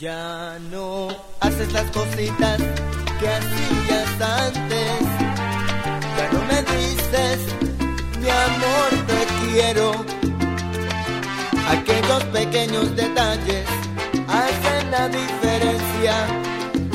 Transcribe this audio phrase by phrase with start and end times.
[0.00, 1.08] Ya no
[1.40, 2.58] haces las cositas
[3.20, 5.00] que hacías antes.
[6.16, 7.38] Ya no me dices,
[8.18, 9.92] mi amor, te quiero.
[11.68, 13.66] Aquellos pequeños detalles
[14.26, 16.14] hacen la diferencia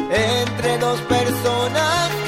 [0.10, 2.25] entre dos personas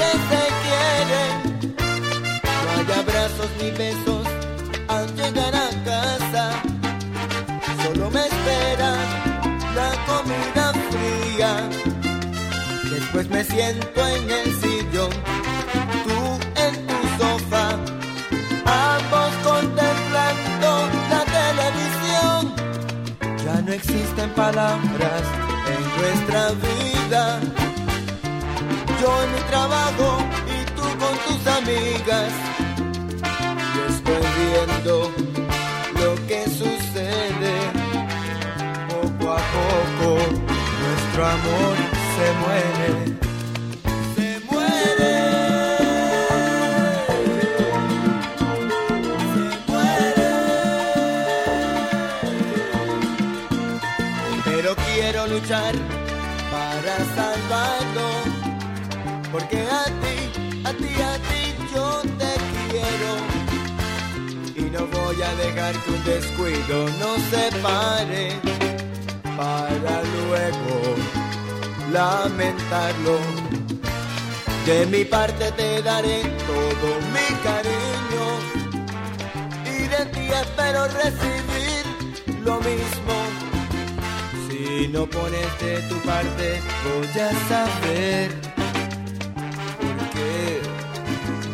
[13.27, 15.09] Después me siento en el sillón,
[16.05, 16.19] tú
[16.61, 17.69] en tu sofá,
[18.65, 22.55] ambos contemplando la televisión.
[23.43, 25.23] Ya no existen palabras
[25.73, 27.39] en nuestra vida.
[29.01, 30.17] Yo en mi trabajo
[30.47, 32.31] y tú con tus amigas.
[33.75, 35.11] Y estoy viendo
[35.99, 37.55] lo que sucede
[38.89, 40.47] poco a poco
[40.81, 41.75] nuestro amor
[42.15, 43.06] se muere.
[55.45, 58.09] Para salvarlo.
[59.31, 60.17] Porque a ti,
[60.65, 62.33] a ti, a ti yo te
[62.69, 63.11] quiero
[64.55, 68.31] y no voy a dejar que un descuido nos separe
[69.37, 70.95] para luego
[71.91, 73.19] lamentarlo.
[74.65, 78.25] De mi parte te daré todo mi cariño
[79.65, 81.85] y de ti espero recibir
[82.43, 83.26] lo mismo.
[84.77, 88.29] Si no pones de tu parte voy a saber
[89.79, 90.61] por qué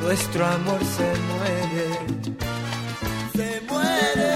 [0.01, 1.87] nuestro amor se muere
[3.33, 4.33] se muere.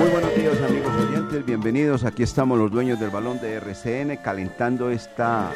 [0.00, 2.04] Muy buenos días amigos oyentes, bienvenidos.
[2.04, 5.52] Aquí estamos los dueños del balón de RCN calentando esta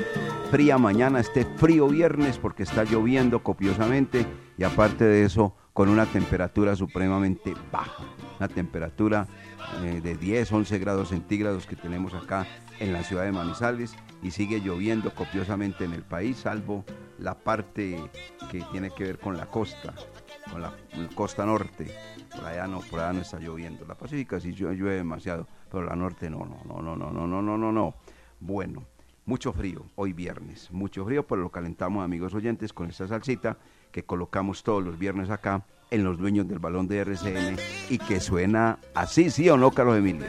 [0.53, 4.25] fría mañana, este frío viernes porque está lloviendo copiosamente
[4.57, 8.05] y aparte de eso con una temperatura supremamente baja,
[8.39, 9.27] una temperatura
[9.83, 12.47] eh, de 10, 11 grados centígrados que tenemos acá
[12.79, 16.85] en la ciudad de Manizales y sigue lloviendo copiosamente en el país, salvo
[17.19, 17.99] la parte
[18.51, 19.95] que tiene que ver con la costa,
[20.51, 20.73] con la
[21.15, 21.87] costa norte.
[22.35, 23.87] Por allá no, por allá no está lloviendo.
[23.87, 27.43] La Pacífica sí llueve demasiado, pero la norte no, no, no, no, no, no, no,
[27.43, 27.95] no, no, no.
[28.41, 28.85] Bueno,
[29.25, 33.57] mucho frío hoy viernes, mucho frío, pero lo calentamos amigos oyentes con esta salsita
[33.91, 37.57] que colocamos todos los viernes acá en los dueños del balón de RCN
[37.91, 40.27] y que suena así, sí o no, Carlos Emilio.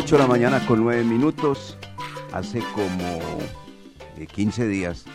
[0.00, 1.76] 8 de la mañana con 9 minutos.
[2.32, 3.18] Hace como
[4.16, 5.06] eh, 15 días,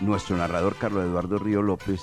[0.00, 2.00] nuestro narrador Carlos Eduardo Río López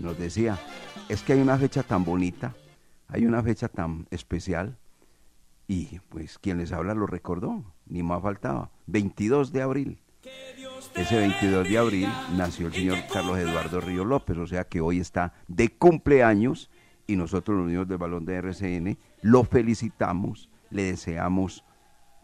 [0.00, 0.60] nos decía,
[1.08, 2.54] es que hay una fecha tan bonita,
[3.08, 4.78] hay una fecha tan especial,
[5.66, 8.70] Y pues quien les habla lo recordó, ni más faltaba.
[8.86, 9.98] 22 de abril.
[10.94, 15.00] Ese 22 de abril nació el señor Carlos Eduardo Río López, o sea que hoy
[15.00, 16.70] está de cumpleaños
[17.08, 21.64] y nosotros los niños del balón de RCN lo felicitamos, le deseamos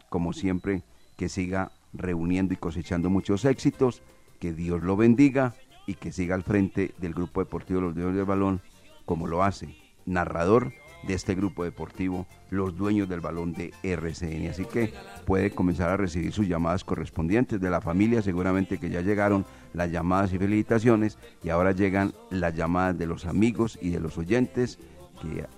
[0.09, 0.83] como siempre
[1.17, 4.01] que siga reuniendo y cosechando muchos éxitos,
[4.39, 5.53] que Dios lo bendiga
[5.87, 8.61] y que siga al frente del grupo deportivo Los Niños del Balón
[9.05, 9.75] como lo hace,
[10.05, 10.73] narrador
[11.07, 14.49] de este grupo deportivo, los dueños del balón de RCN.
[14.49, 14.93] Así que
[15.25, 19.91] puede comenzar a recibir sus llamadas correspondientes de la familia, seguramente que ya llegaron las
[19.91, 24.79] llamadas y felicitaciones y ahora llegan las llamadas de los amigos y de los oyentes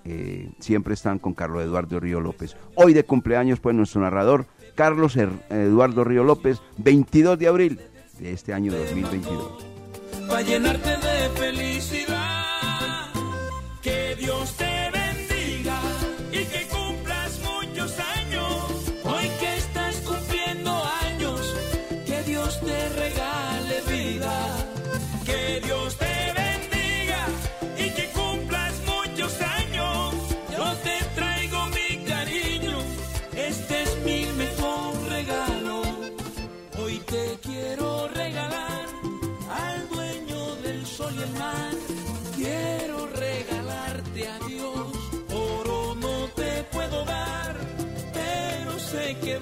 [0.06, 2.56] eh, siempre están con Carlos Eduardo Río López.
[2.76, 7.80] Hoy de cumpleaños pues nuestro narrador Carlos Eduardo Río López, 22 de abril
[8.20, 9.66] de este año 2022.
[10.28, 12.07] Para llenarte de felicidad,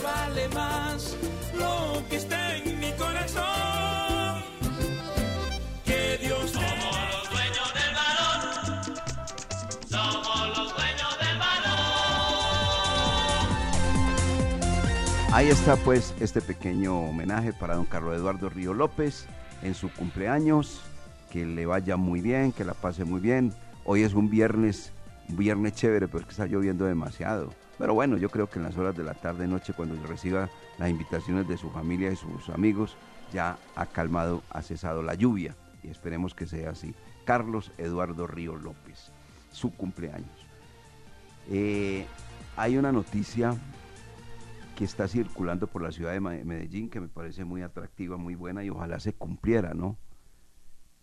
[0.04, 1.18] vale más
[1.58, 4.44] lo que está en mi corazón.
[5.84, 8.42] Que Dios Somos los dueños del balón.
[9.88, 11.74] Somos los dueños del balón.
[15.34, 19.26] Ahí está pues este pequeño homenaje para don Carlos Eduardo Río López
[19.64, 20.82] en su cumpleaños.
[21.32, 23.52] Que le vaya muy bien, que la pase muy bien.
[23.84, 24.92] Hoy es un viernes,
[25.28, 28.64] un viernes chévere, pero es que está lloviendo demasiado pero bueno, yo creo que en
[28.64, 32.50] las horas de la tarde, noche, cuando reciba las invitaciones de su familia y sus
[32.50, 32.96] amigos,
[33.34, 35.56] ya ha calmado, ha cesado la lluvia.
[35.84, 36.96] Y esperemos que sea así.
[37.26, 39.12] Carlos Eduardo Río López,
[39.52, 40.48] su cumpleaños.
[41.50, 42.06] Eh,
[42.56, 43.56] hay una noticia
[44.76, 48.64] que está circulando por la ciudad de Medellín que me parece muy atractiva, muy buena
[48.64, 49.98] y ojalá se cumpliera, ¿no?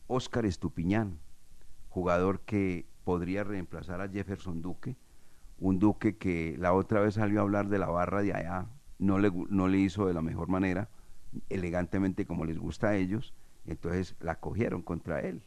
[0.06, 1.18] Óscar Estupiñán,
[1.88, 4.96] jugador que podría reemplazar a Jefferson Duque
[5.62, 8.66] un duque que la otra vez salió a hablar de la barra de allá,
[8.98, 10.88] no le, no le hizo de la mejor manera,
[11.50, 13.32] elegantemente como les gusta a ellos,
[13.64, 15.40] entonces la cogieron contra él,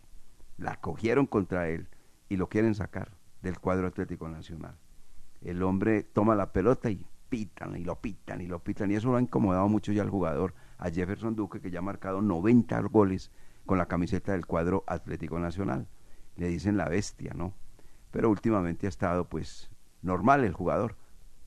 [0.57, 1.89] la cogieron contra él
[2.29, 4.77] y lo quieren sacar del cuadro Atlético Nacional.
[5.41, 9.11] El hombre toma la pelota y pitan y lo pitan y lo pitan y eso
[9.11, 12.79] lo ha incomodado mucho ya al jugador, a Jefferson Duque que ya ha marcado 90
[12.83, 13.31] goles
[13.65, 15.87] con la camiseta del cuadro Atlético Nacional.
[16.37, 17.53] Le dicen la bestia, ¿no?
[18.11, 19.69] Pero últimamente ha estado pues
[20.01, 20.95] normal el jugador,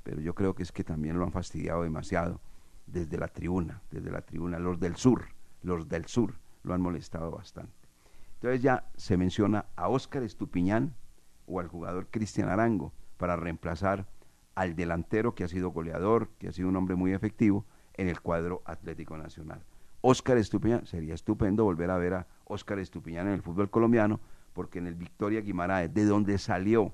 [0.03, 2.41] pero yo creo que es que también lo han fastidiado demasiado
[2.87, 5.27] desde la tribuna, desde la tribuna, los del sur,
[5.63, 7.73] los del sur lo han molestado bastante.
[8.35, 10.95] Entonces ya se menciona a Óscar Estupiñán
[11.47, 14.07] o al jugador Cristian Arango para reemplazar
[14.55, 17.65] al delantero que ha sido goleador, que ha sido un hombre muy efectivo
[17.95, 19.63] en el cuadro Atlético Nacional.
[20.01, 24.21] Óscar Estupiñán, sería estupendo volver a ver a Óscar Estupiñán en el fútbol colombiano,
[24.53, 26.93] porque en el Victoria Guimaraes, de donde salió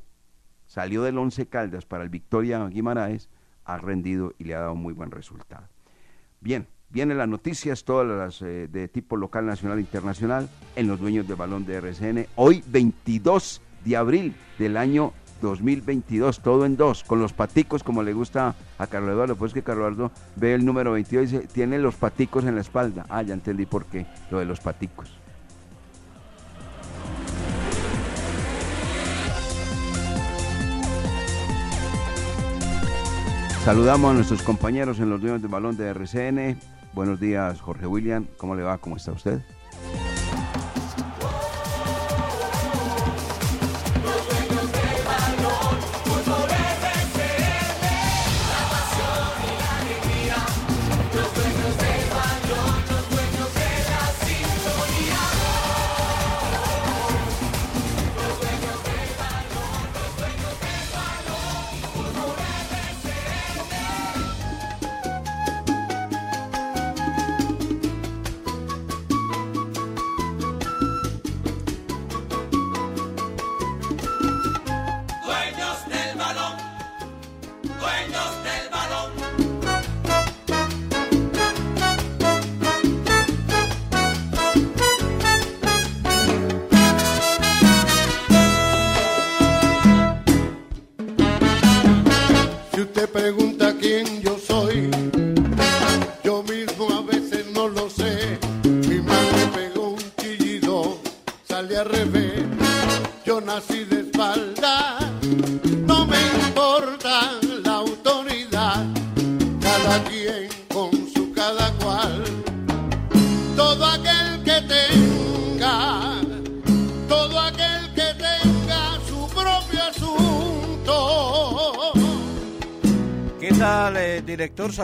[0.67, 3.29] salió del Once Caldas para el Victoria Guimaraes,
[3.65, 5.69] ha rendido y le ha dado muy buen resultado.
[6.41, 11.01] Bien, vienen las noticias, todas las eh, de tipo local, nacional e internacional, en los
[11.01, 12.27] dueños de balón de RCN.
[12.37, 18.13] Hoy, 22 de abril del año 2022, todo en dos, con los paticos como le
[18.13, 19.37] gusta a Carlos Eduardo.
[19.37, 22.61] Pues que Carlos Eduardo ve el número 22 y dice, tiene los paticos en la
[22.61, 23.07] espalda.
[23.09, 25.24] Ah, ya entendí por qué, lo de los paticos.
[33.65, 36.59] Saludamos a nuestros compañeros en los dueños de balón de RCN.
[36.93, 38.27] Buenos días, Jorge William.
[38.37, 38.77] ¿Cómo le va?
[38.77, 39.41] ¿Cómo está usted?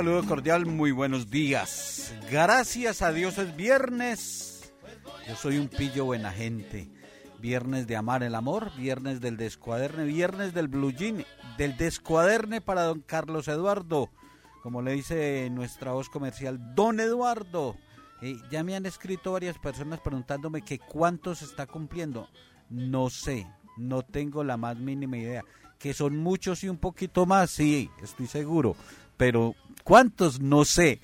[0.00, 2.14] Saludo cordial, muy buenos días.
[2.30, 4.72] Gracias a Dios es viernes.
[5.28, 6.88] Yo soy un pillo buena gente.
[7.38, 11.26] Viernes de amar el amor, viernes del descuaderne, viernes del blue jean,
[11.58, 14.08] del descuaderne para don Carlos Eduardo.
[14.62, 17.76] Como le dice nuestra voz comercial, don Eduardo.
[18.22, 22.26] Eh, ya me han escrito varias personas preguntándome que cuánto se está cumpliendo.
[22.70, 25.44] No sé, no tengo la más mínima idea.
[25.78, 28.76] Que son muchos y un poquito más, sí, estoy seguro.
[29.20, 30.40] Pero ¿cuántos?
[30.40, 30.98] No sé.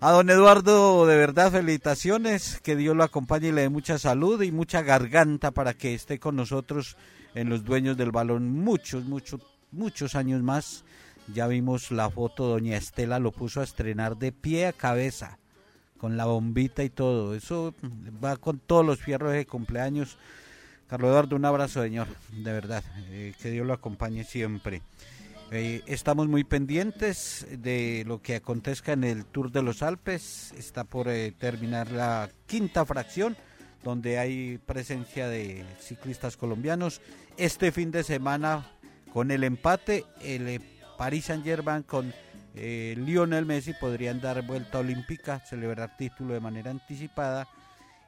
[0.00, 2.58] A don Eduardo, de verdad, felicitaciones.
[2.62, 6.18] Que Dios lo acompañe y le dé mucha salud y mucha garganta para que esté
[6.18, 6.96] con nosotros
[7.34, 10.84] en los dueños del balón muchos, muchos, muchos años más.
[11.34, 15.38] Ya vimos la foto, doña Estela lo puso a estrenar de pie a cabeza,
[15.98, 17.34] con la bombita y todo.
[17.34, 17.74] Eso
[18.24, 20.16] va con todos los fierros de cumpleaños.
[20.88, 22.82] Carlos Eduardo, un abrazo, señor, de verdad.
[23.10, 24.80] eh, que Dios lo acompañe siempre.
[25.52, 30.52] Eh, estamos muy pendientes de lo que acontezca en el Tour de los Alpes.
[30.56, 33.36] Está por eh, terminar la quinta fracción,
[33.82, 37.00] donde hay presencia de ciclistas colombianos.
[37.36, 38.70] Este fin de semana,
[39.12, 40.60] con el empate, el eh,
[40.96, 42.12] Paris Saint-Germain con
[42.54, 47.48] eh, Lionel Messi podrían dar vuelta olímpica, celebrar título de manera anticipada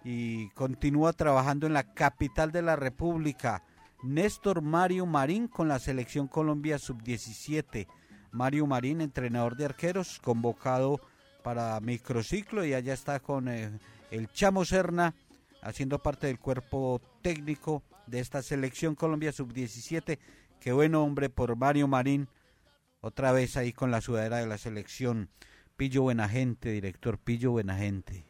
[0.04, 3.62] y continúa trabajando en la capital de la República.
[4.02, 7.86] Néstor Mario Marín con la selección Colombia sub-17.
[8.32, 11.00] Mario Marín, entrenador de arqueros, convocado
[11.42, 13.78] para microciclo y allá está con eh,
[14.10, 15.14] el Chamo Serna
[15.62, 20.18] haciendo parte del cuerpo técnico de esta selección Colombia sub-17.
[20.60, 22.28] Qué buen hombre por Mario Marín,
[23.00, 25.28] otra vez ahí con la sudadera de la selección.
[25.76, 28.24] Pillo Buenagente, director Pillo Buenagente.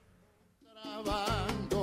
[0.60, 1.81] Trabando.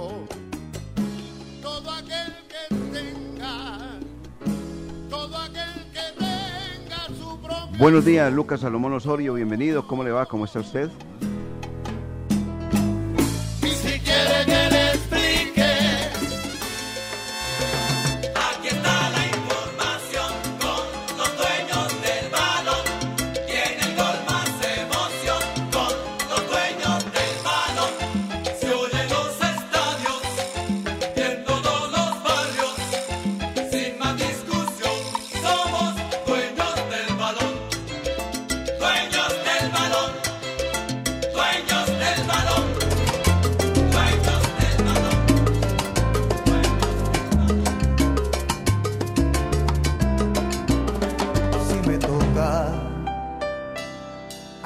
[7.80, 9.88] Buenos días, Lucas Salomón Osorio, bienvenido.
[9.88, 10.26] ¿Cómo le va?
[10.26, 10.90] ¿Cómo está usted?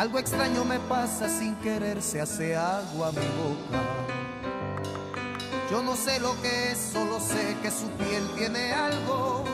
[0.04, 3.82] Algo extraño me pasa sin querer, se hace agua mi boca.
[5.72, 9.46] Yo no sé lo que es, solo sé que su piel tiene algo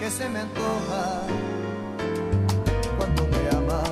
[0.00, 1.22] que se me antoja
[2.98, 3.82] cuando me ama.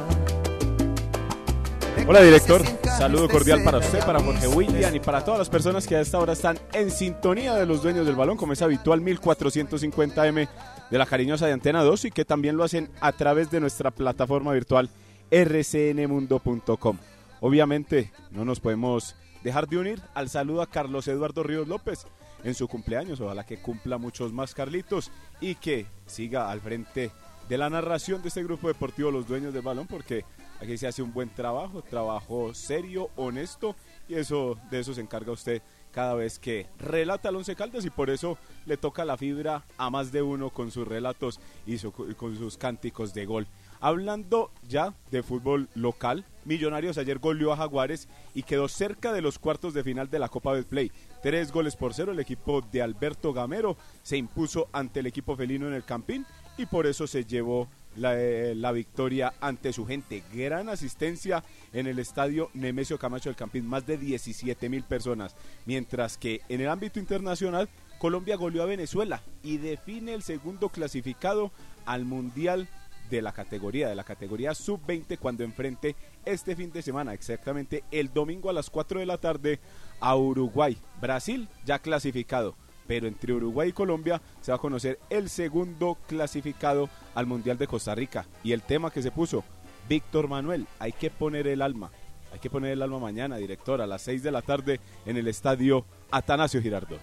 [2.06, 2.62] Hola director,
[2.98, 4.56] saludo de cordial para usted, para Jorge amistad.
[4.56, 7.80] William y para todas las personas que a esta hora están en sintonía de los
[7.80, 10.48] dueños del balón, como es habitual 1450M
[10.90, 13.92] de la cariñosa de Antena 2 y que también lo hacen a través de nuestra
[13.92, 14.90] plataforma virtual
[15.30, 16.98] rcnmundo.com.
[17.40, 19.14] Obviamente no nos podemos
[19.44, 22.04] dejar de unir al saludo a Carlos Eduardo Ríos López
[22.42, 27.12] en su cumpleaños, ojalá que cumpla muchos más Carlitos y que siga al frente
[27.48, 30.24] de la narración de este grupo deportivo Los Dueños del Balón porque
[30.60, 33.74] aquí se hace un buen trabajo, trabajo serio, honesto
[34.08, 35.62] y eso de eso se encarga usted
[35.92, 39.90] cada vez que relata al Once Caldas y por eso le toca la fibra a
[39.90, 41.78] más de uno con sus relatos y
[42.14, 43.46] con sus cánticos de gol.
[43.80, 49.38] Hablando ya de fútbol local, Millonarios ayer goleó a Jaguares y quedó cerca de los
[49.38, 50.90] cuartos de final de la Copa Betplay.
[51.22, 55.68] Tres goles por cero, el equipo de Alberto Gamero se impuso ante el equipo felino
[55.68, 56.24] en el Campín
[56.56, 60.22] y por eso se llevó la, eh, la victoria ante su gente.
[60.32, 61.42] Gran asistencia
[61.72, 65.36] en el estadio Nemesio Camacho del Campín, más de 17 mil personas.
[65.66, 67.68] Mientras que en el ámbito internacional,
[67.98, 71.50] Colombia goleó a Venezuela y define el segundo clasificado
[71.84, 72.68] al Mundial
[73.10, 78.12] de la categoría, de la categoría sub-20 cuando enfrente este fin de semana, exactamente el
[78.12, 79.60] domingo a las 4 de la tarde
[80.00, 80.76] a Uruguay.
[81.00, 82.54] Brasil ya clasificado,
[82.88, 87.68] pero entre Uruguay y Colombia se va a conocer el segundo clasificado al Mundial de
[87.68, 88.26] Costa Rica.
[88.42, 89.44] Y el tema que se puso,
[89.88, 91.90] Víctor Manuel, hay que poner el alma.
[92.32, 95.28] Hay que poner el alma mañana, director, a las 6 de la tarde en el
[95.28, 97.00] estadio Atanasio Girardot.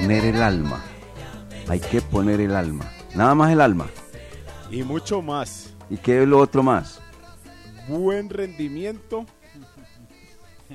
[0.00, 0.82] Poner el alma.
[1.68, 2.88] Hay que poner el alma.
[3.14, 3.86] Nada más el alma.
[4.70, 5.74] Y mucho más.
[5.90, 7.00] ¿Y qué es lo otro más?
[7.88, 9.26] Buen rendimiento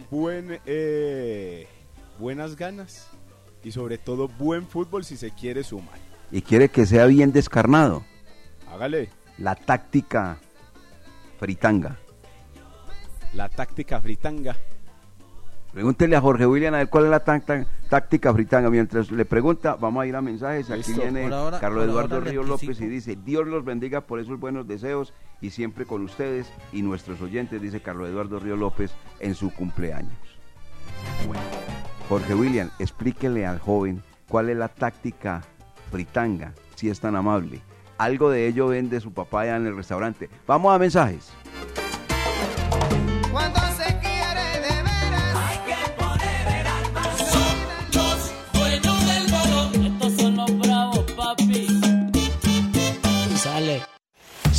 [0.09, 1.67] Buen, eh,
[2.17, 3.07] buenas ganas.
[3.63, 5.97] Y sobre todo buen fútbol si se quiere sumar.
[6.31, 8.03] Y quiere que sea bien descarnado.
[8.71, 9.09] Hágale.
[9.37, 10.37] La táctica
[11.39, 11.97] fritanga.
[13.33, 14.55] La táctica fritanga.
[15.73, 18.69] Pregúntele a Jorge William a ver cuál es la tá- tá- táctica fritanga.
[18.69, 20.69] Mientras le pregunta, vamos a ir a mensajes.
[20.71, 21.01] Aquí Listo.
[21.03, 25.13] viene ahora- Carlos Eduardo Río López y dice, Dios los bendiga por esos buenos deseos
[25.41, 30.11] y siempre con ustedes y nuestros oyentes, dice Carlos Eduardo Río López en su cumpleaños.
[31.27, 31.41] Bueno,
[32.09, 35.43] Jorge William, explíquele al joven cuál es la táctica
[35.91, 37.61] fritanga, si es tan amable.
[37.99, 40.29] Algo de ello vende su papá allá en el restaurante.
[40.47, 41.31] Vamos a mensajes.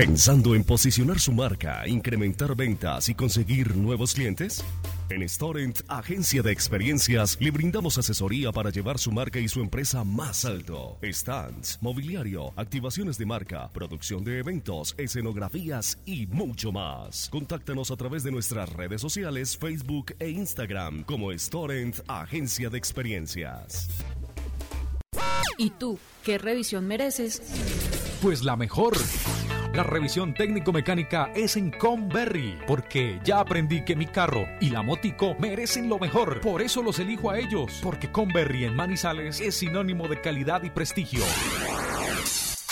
[0.00, 4.64] ¿Pensando en posicionar su marca, incrementar ventas y conseguir nuevos clientes?
[5.10, 10.02] En Storent, agencia de experiencias, le brindamos asesoría para llevar su marca y su empresa
[10.02, 10.96] más alto.
[11.02, 17.28] Stands, mobiliario, activaciones de marca, producción de eventos, escenografías y mucho más.
[17.28, 23.90] Contáctanos a través de nuestras redes sociales, Facebook e Instagram como Storent, agencia de experiencias.
[25.58, 27.42] ¿Y tú qué revisión mereces?
[28.22, 28.96] Pues la mejor.
[29.72, 35.36] La revisión técnico-mecánica es en Conberry, porque ya aprendí que mi carro y la motico
[35.38, 36.40] merecen lo mejor.
[36.40, 40.70] Por eso los elijo a ellos, porque Conberry en Manizales es sinónimo de calidad y
[40.70, 41.22] prestigio.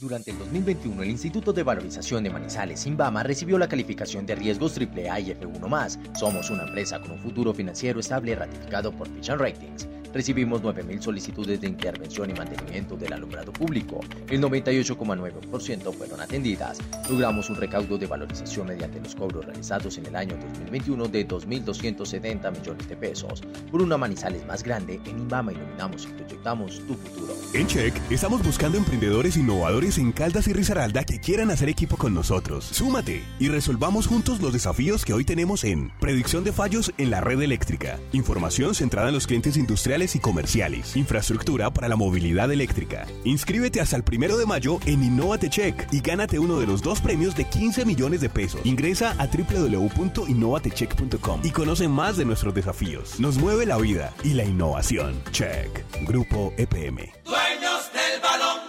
[0.00, 4.76] Durante el 2021, el Instituto de Valorización de Manizales, Inbama, recibió la calificación de riesgos
[4.76, 6.16] AAA y F1+.
[6.16, 9.86] Somos una empresa con un futuro financiero estable ratificado por Fitch Ratings.
[10.14, 13.98] Recibimos 9.000 solicitudes de intervención y mantenimiento del alumbrado público.
[14.28, 16.78] El 98,9% fueron atendidas.
[17.10, 22.56] Logramos un recaudo de valorización mediante los cobros realizados en el año 2021 de 2.270
[22.56, 23.42] millones de pesos.
[23.72, 27.34] Por una Manizales más grande, en Inbama iluminamos y proyectamos tu futuro.
[27.52, 32.14] En Check estamos buscando emprendedores innovadores en Caldas y Risaralda que quieran hacer equipo con
[32.14, 32.66] nosotros.
[32.66, 37.20] Súmate y resolvamos juntos los desafíos que hoy tenemos en predicción de fallos en la
[37.20, 43.06] red eléctrica, información centrada en los clientes industriales y comerciales, infraestructura para la movilidad eléctrica.
[43.24, 47.00] Inscríbete hasta el primero de mayo en Innovate Check y gánate uno de los dos
[47.00, 48.60] premios de 15 millones de pesos.
[48.64, 53.18] Ingresa a www.innovatecheck.com y conoce más de nuestros desafíos.
[53.18, 55.22] Nos mueve la vida y la innovación.
[55.32, 55.70] Check.
[56.02, 56.98] Grupo EPM.
[57.24, 58.60] Dueños del balón.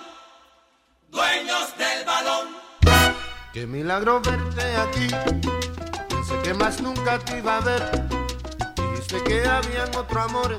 [1.12, 2.48] Dueños del balón.
[3.52, 5.08] Qué milagro verte aquí.
[6.10, 8.08] Pensé que más nunca te iba a ver.
[8.76, 10.58] Dijiste que habían otros amores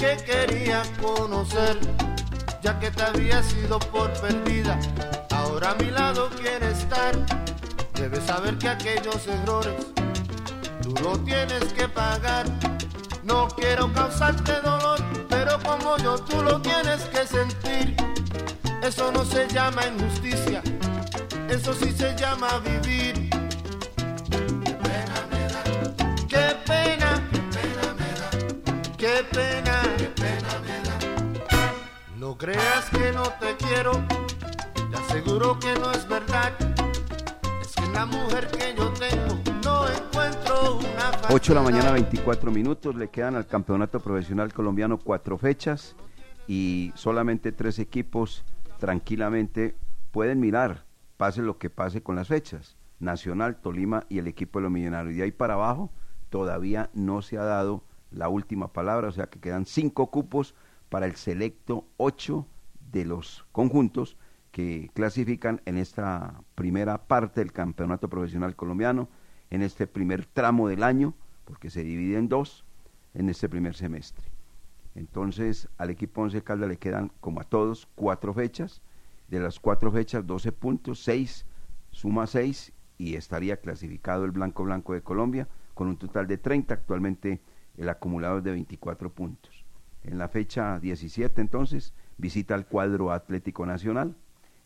[0.00, 1.78] que quería conocer.
[2.62, 4.78] Ya que te había sido por perdida,
[5.30, 7.14] ahora a mi lado quiere estar.
[7.94, 9.86] Debes saber que aquellos errores
[10.82, 12.46] tú lo tienes que pagar.
[13.24, 17.94] No quiero causarte dolor, pero como yo tú lo tienes que sentir.
[18.82, 20.62] Eso no se llama injusticia,
[21.48, 23.28] eso sí se llama vivir.
[26.28, 27.90] Qué pena qué pena,
[28.96, 29.89] qué pena
[32.40, 33.92] creas que no te quiero,
[34.90, 36.52] te aseguro que no es verdad.
[37.60, 42.50] Es que la mujer que yo tengo no encuentro una 8 de la mañana, 24
[42.50, 42.96] minutos.
[42.96, 45.94] Le quedan al campeonato profesional colombiano cuatro fechas
[46.48, 48.42] y solamente tres equipos
[48.78, 49.76] tranquilamente
[50.10, 50.86] pueden mirar,
[51.18, 52.78] pase lo que pase con las fechas.
[53.00, 55.14] Nacional, Tolima y el equipo de los millonarios.
[55.14, 55.92] De ahí para abajo
[56.30, 60.54] todavía no se ha dado la última palabra, o sea que quedan cinco cupos
[60.90, 62.46] para el selecto ocho
[62.92, 64.18] de los conjuntos
[64.50, 69.08] que clasifican en esta primera parte del campeonato profesional colombiano,
[69.48, 72.64] en este primer tramo del año, porque se divide en dos,
[73.14, 74.26] en este primer semestre.
[74.94, 78.82] Entonces, al equipo Once Caldas le quedan, como a todos, cuatro fechas.
[79.28, 81.46] De las cuatro fechas, 12 puntos, seis,
[81.90, 86.74] suma seis, y estaría clasificado el Blanco Blanco de Colombia con un total de 30.
[86.74, 87.40] Actualmente
[87.76, 89.59] el acumulado es de 24 puntos.
[90.02, 94.16] En la fecha 17, entonces, visita al cuadro Atlético Nacional.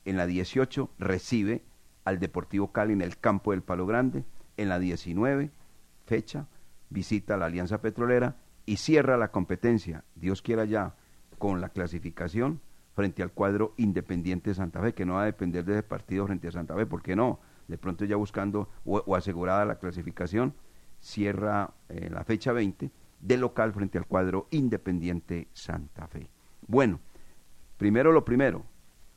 [0.04, 1.62] En la 18, recibe
[2.04, 4.24] al Deportivo Cali en el campo del Palo Grande.
[4.56, 5.50] En la 19,
[6.06, 6.46] fecha,
[6.90, 10.94] visita a la Alianza Petrolera y cierra la competencia, Dios quiera ya,
[11.38, 12.60] con la clasificación
[12.94, 16.48] frente al cuadro Independiente Santa Fe, que no va a depender de ese partido frente
[16.48, 20.54] a Santa Fe, porque no, de pronto ya buscando o, asegurada la clasificación,
[21.00, 22.90] cierra eh, la fecha 20
[23.24, 26.28] de local frente al cuadro Independiente Santa Fe.
[26.66, 27.00] Bueno,
[27.78, 28.64] primero lo primero,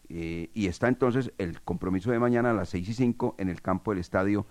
[0.08, 3.62] eh, y está entonces el compromiso de mañana a las 6 y 5 en el
[3.62, 4.48] campo del estadio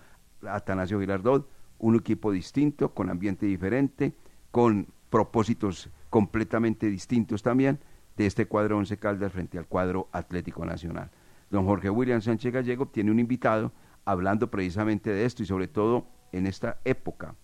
[0.47, 4.13] Atanasio Girardot, un equipo distinto, con ambiente diferente,
[4.51, 7.79] con propósitos completamente distintos también
[8.15, 11.09] de este cuadro Once Caldas frente al cuadro Atlético Nacional.
[11.49, 13.71] Don Jorge William Sánchez Gallego tiene un invitado
[14.05, 17.35] hablando precisamente de esto y sobre todo en esta época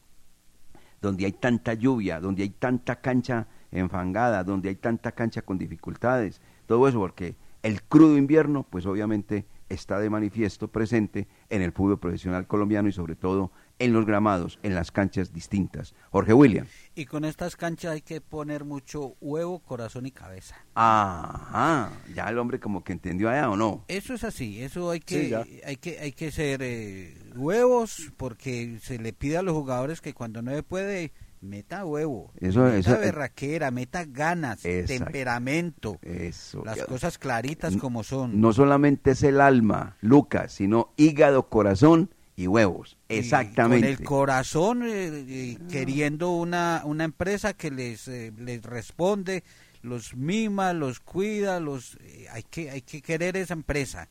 [1.03, 6.41] donde hay tanta lluvia, donde hay tanta cancha enfangada, donde hay tanta cancha con dificultades,
[6.65, 11.99] todo eso porque el crudo invierno pues obviamente está de manifiesto presente en el fútbol
[11.99, 15.93] profesional colombiano y sobre todo en los gramados, en las canchas distintas.
[16.11, 16.67] Jorge William.
[16.95, 20.55] Y con estas canchas hay que poner mucho huevo, corazón y cabeza.
[20.75, 23.83] Ajá, ya el hombre como que entendió allá o no.
[23.87, 28.99] Eso es así, eso hay que hay que hay que ser eh, huevos porque se
[28.99, 32.99] le pide a los jugadores que cuando no se puede meta huevo, eso, meta eso,
[32.99, 38.39] berraquera, meta ganas, temperamento, eso, las cosas claritas como son.
[38.39, 42.97] No solamente es el alma, Lucas, sino hígado, corazón y huevos.
[43.09, 43.87] Exactamente.
[43.87, 49.43] con el corazón eh, eh, queriendo una, una empresa que les, eh, les responde,
[49.81, 51.97] los mima, los cuida, los
[52.31, 54.09] hay que hay que querer esa empresa.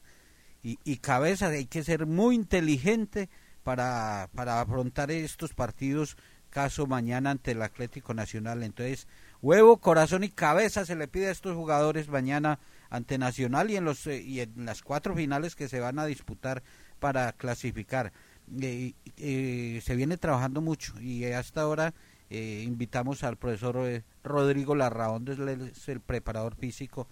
[0.62, 3.28] Y, y cabeza, hay que ser muy inteligente
[3.64, 6.16] para, para afrontar estos partidos
[6.50, 8.62] caso mañana ante el Atlético Nacional.
[8.62, 9.08] Entonces,
[9.40, 13.84] huevo, corazón y cabeza se le pide a estos jugadores mañana ante Nacional y en
[13.84, 16.62] los y en las cuatro finales que se van a disputar
[17.02, 18.12] para clasificar.
[18.60, 21.94] Eh, eh, se viene trabajando mucho y hasta ahora
[22.30, 27.08] eh, invitamos al profesor Rodrigo Larraón, es el preparador físico,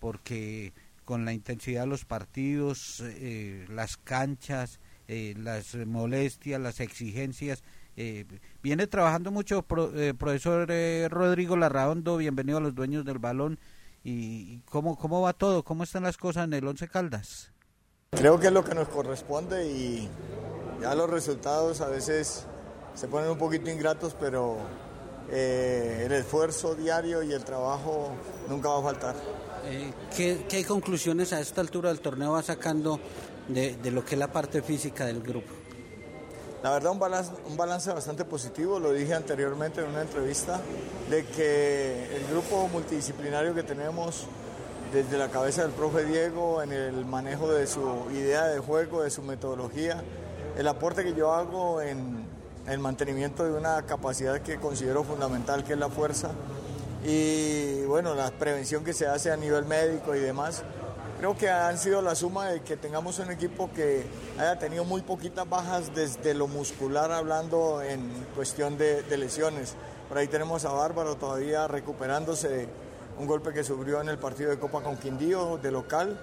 [0.00, 0.74] porque
[1.06, 3.02] con la intensidad de los partidos,
[3.68, 7.64] las canchas, las molestias, las exigencias,
[8.62, 9.62] viene trabajando mucho.
[9.62, 10.70] profesor
[11.10, 13.58] Rodrigo Larraondo, bienvenido a los dueños del balón.
[14.04, 15.64] ¿Y cómo, cómo va todo?
[15.64, 17.51] ¿Cómo están las cosas en el Once Caldas?
[18.14, 20.06] Creo que es lo que nos corresponde y
[20.82, 22.44] ya los resultados a veces
[22.94, 24.58] se ponen un poquito ingratos, pero
[25.30, 28.10] eh, el esfuerzo diario y el trabajo
[28.50, 29.16] nunca va a faltar.
[29.64, 33.00] Eh, ¿qué, conclusiones a esta altura del torneo va sacando
[33.48, 35.50] de, lo que es la parte física del grupo?
[36.62, 40.60] La verdad, un balance, un balance bastante positivo, lo dije anteriormente en una entrevista,
[41.08, 44.26] de que el grupo multidisciplinario que tenemos
[44.92, 47.80] desde la cabeza del profe Diego en el manejo de su
[48.12, 50.02] idea de juego, de su metodología,
[50.58, 52.26] el aporte que yo hago en
[52.68, 56.32] el mantenimiento de una capacidad que considero fundamental, que es la fuerza,
[57.04, 60.62] y bueno, la prevención que se hace a nivel médico y demás.
[61.18, 64.04] Creo que han sido la suma de que tengamos un equipo que
[64.38, 69.74] haya tenido muy poquitas bajas desde lo muscular, hablando en cuestión de, de lesiones.
[70.08, 72.68] Por ahí tenemos a Bárbaro todavía recuperándose
[73.22, 76.18] un golpe que sufrió en el partido de Copa con Quindío de local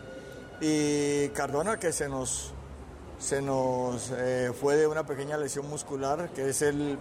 [0.59, 2.51] y Cardona que se nos,
[3.17, 6.99] se nos eh, fue de una pequeña lesión muscular que es el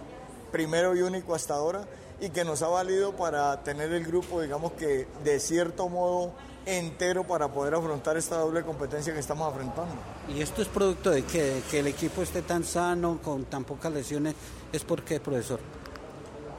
[0.53, 1.85] primero y único hasta ahora
[2.21, 6.31] y que nos ha valido para tener el grupo digamos que de cierto modo
[6.65, 9.95] entero para poder afrontar esta doble competencia que estamos afrontando.
[10.33, 13.91] ¿Y esto es producto de que, que el equipo esté tan sano, con tan pocas
[13.91, 14.35] lesiones?
[14.71, 15.59] ¿Es por qué, profesor?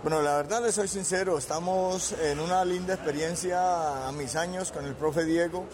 [0.02, 4.86] Bueno, la verdad les soy sincero, estamos en una linda experiencia a mis años con
[4.86, 5.66] el profe Diego,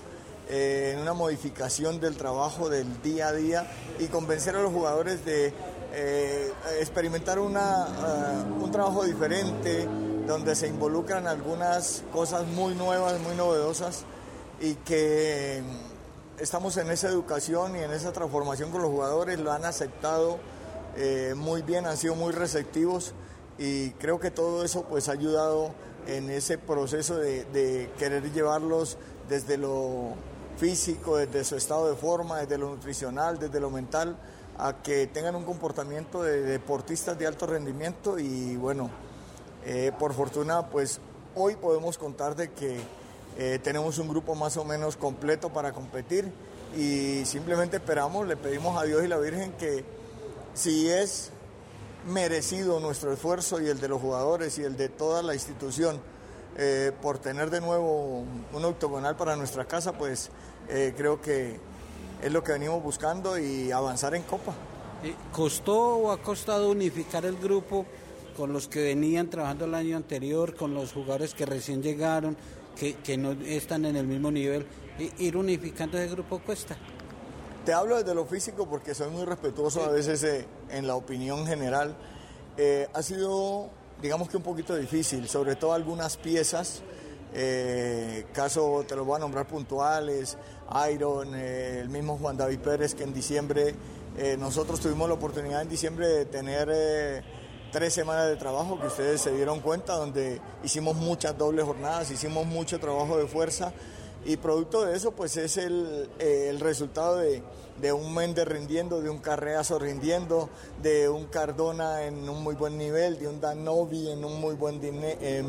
[0.48, 5.24] eh, en una modificación del trabajo del día a día y convencer a los jugadores
[5.24, 5.52] de
[5.92, 9.86] eh, experimentar una, uh, un trabajo diferente,
[10.26, 14.02] donde se involucran algunas cosas muy nuevas, muy novedosas
[14.60, 15.62] y que
[16.40, 20.40] estamos en esa educación y en esa transformación con los jugadores, lo han aceptado
[20.96, 23.14] eh, muy bien, han sido muy receptivos
[23.58, 25.72] y creo que todo eso pues ha ayudado
[26.06, 28.96] en ese proceso de, querer llevarlos
[29.28, 30.14] desde lo
[30.56, 34.16] físico, desde su estado de forma, desde lo nutricional, desde lo mental,
[34.58, 38.18] a que tengan un comportamiento de deportistas de alto rendimiento.
[38.18, 38.90] Y bueno,
[39.64, 41.00] eh, por fortuna pues
[41.34, 42.78] hoy podemos contar de que
[43.38, 46.32] eh, tenemos un grupo más o menos completo para competir
[46.76, 49.84] y simplemente esperamos, le pedimos a Dios y la Virgen que
[50.54, 51.30] si es
[52.06, 56.00] merecido nuestro esfuerzo y el de los jugadores y el de toda la institución
[56.56, 60.30] eh, por tener de nuevo un octogonal para nuestra casa, pues
[60.68, 61.58] eh, creo que
[62.22, 64.54] es lo que venimos buscando y avanzar en Copa.
[65.02, 67.84] Eh, ¿Costó o ha costado unificar el grupo
[68.36, 72.36] con los que venían trabajando el año anterior, con los jugadores que recién llegaron,
[72.78, 74.66] que, que no están en el mismo nivel?
[74.98, 76.76] I- Ir unificando ese grupo cuesta.
[77.66, 81.46] Te hablo desde lo físico porque soy muy respetuoso a veces eh, en la opinión
[81.46, 81.94] general.
[82.56, 86.82] Eh, ha sido, digamos que un poquito difícil, sobre todo algunas piezas.
[87.34, 90.38] eh, caso, te lo voy a nombrar puntuales,
[90.90, 93.74] Iron, eh, el mismo Juan David Pérez, que en diciembre,
[94.38, 97.22] nosotros tuvimos la oportunidad en diciembre de tener
[97.70, 102.46] tres semanas de trabajo, que ustedes se dieron cuenta, donde hicimos muchas dobles jornadas, hicimos
[102.46, 103.74] mucho trabajo de fuerza
[104.26, 107.42] y producto de eso pues es el, eh, el resultado de,
[107.80, 110.48] de un Méndez rindiendo, de un Carreazo rindiendo,
[110.82, 114.80] de un Cardona en un muy buen nivel, de un Danovi en un muy buen,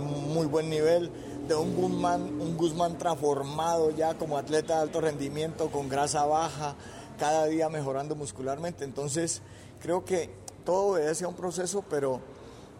[0.05, 1.09] muy buen nivel,
[1.47, 6.75] de un Guzmán, un Guzmán transformado ya como atleta de alto rendimiento, con grasa baja,
[7.17, 8.83] cada día mejorando muscularmente.
[8.83, 9.41] Entonces
[9.81, 10.29] creo que
[10.65, 12.19] todo obedece a un proceso, pero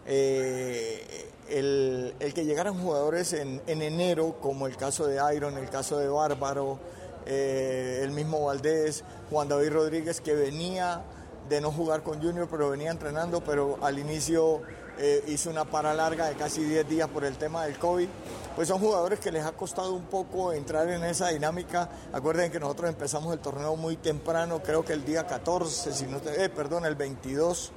[0.06, 5.98] eh, el, que llegaran jugadores en, en enero, como el caso de Iron, el caso
[5.98, 6.80] de Bárbaro,
[7.26, 11.02] eh, el mismo Valdés, Juan David Rodríguez, que venía
[11.50, 14.62] de no jugar con Junior, pero venía entrenando, pero al inicio
[15.00, 18.08] eh, hizo una para larga de casi 10 días por el tema del COVID.
[18.56, 21.90] Pues son jugadores que les ha costado un poco entrar en esa dinámica.
[22.12, 26.20] Acuerden que nosotros empezamos el torneo muy temprano, creo que el día 14, si no
[26.20, 27.72] te- eh, perdón, el 22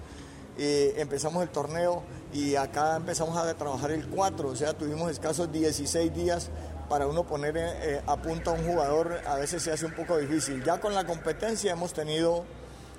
[0.58, 5.50] eh, empezamos el torneo y acá empezamos a trabajar el 4, o sea, tuvimos escasos
[5.50, 6.50] 16 días
[6.88, 9.94] para uno poner eh, eh, a punto a un jugador, a veces se hace un
[9.94, 10.62] poco difícil.
[10.64, 12.44] Ya con la competencia hemos tenido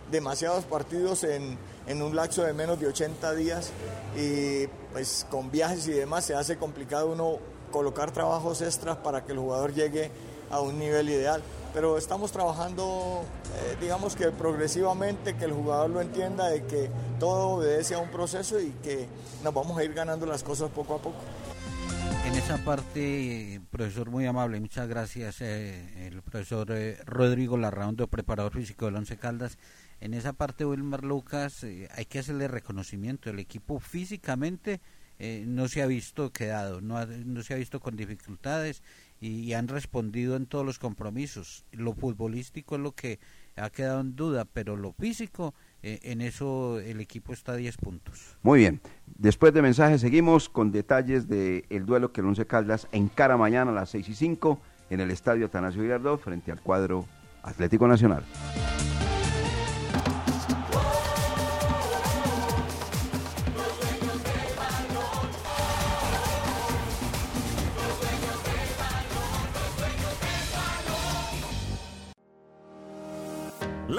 [0.09, 3.71] demasiados partidos en, en un lapso de menos de 80 días
[4.17, 7.37] y pues con viajes y demás se hace complicado uno
[7.71, 10.11] colocar trabajos extras para que el jugador llegue
[10.49, 11.41] a un nivel ideal.
[11.73, 13.23] Pero estamos trabajando,
[13.55, 18.09] eh, digamos que progresivamente, que el jugador lo entienda de que todo obedece a un
[18.11, 19.07] proceso y que
[19.43, 21.17] nos vamos a ir ganando las cosas poco a poco.
[22.25, 28.53] En esa parte, profesor muy amable, muchas gracias, eh, el profesor eh, Rodrigo Larraundo, preparador
[28.53, 29.57] físico del Once Caldas.
[30.01, 33.29] En esa parte, Wilmar Lucas, eh, hay que hacerle reconocimiento.
[33.29, 34.81] El equipo físicamente
[35.45, 38.81] no se ha visto quedado, no, ha- no se ha visto con dificultades
[39.21, 41.63] y, han respondido en todos los compromisos.
[41.71, 43.19] Lo futbolístico es lo que
[43.55, 45.53] ha quedado en duda, pero lo físico,
[45.83, 48.37] eh, en eso el equipo está a 10 puntos.
[48.41, 48.81] Muy bien.
[49.05, 53.75] Después de mensajes seguimos con detalles del duelo que el Once Caldas encara mañana a
[53.75, 57.05] las 6 y 5 en el Estadio Atanasio Girardot frente al cuadro
[57.43, 58.23] Atlético Nacional.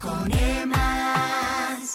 [0.00, 1.94] Con EMAS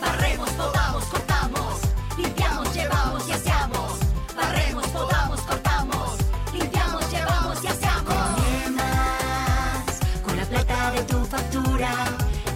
[0.00, 1.80] Barremos, podamos, cortamos
[2.18, 3.98] Limpiamos, llevamos y aseamos.
[4.36, 6.18] Barremos, podamos, cortamos
[6.52, 8.14] Limpiamos, llevamos y aseamos.
[8.14, 11.92] Con EMAS Con la plata de tu factura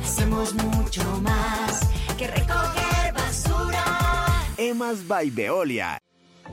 [0.04, 1.80] Hacemos mucho más
[2.16, 3.84] Que recoger basura.
[4.56, 5.98] Emas by Veolia.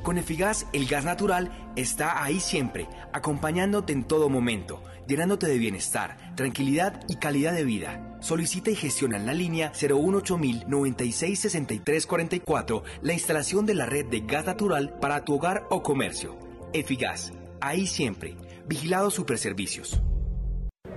[0.04, 6.18] Con Efigas, el gas natural está ahí siempre, acompañándote en todo momento, llenándote de bienestar,
[6.36, 8.18] tranquilidad y calidad de vida.
[8.22, 14.06] Solicita y gestiona en la línea 018 96 63 44 la instalación de la red
[14.06, 16.38] de gas natural para tu hogar o comercio.
[16.74, 18.36] Efigas, ahí siempre,
[18.68, 20.02] Vigilado Superservicios.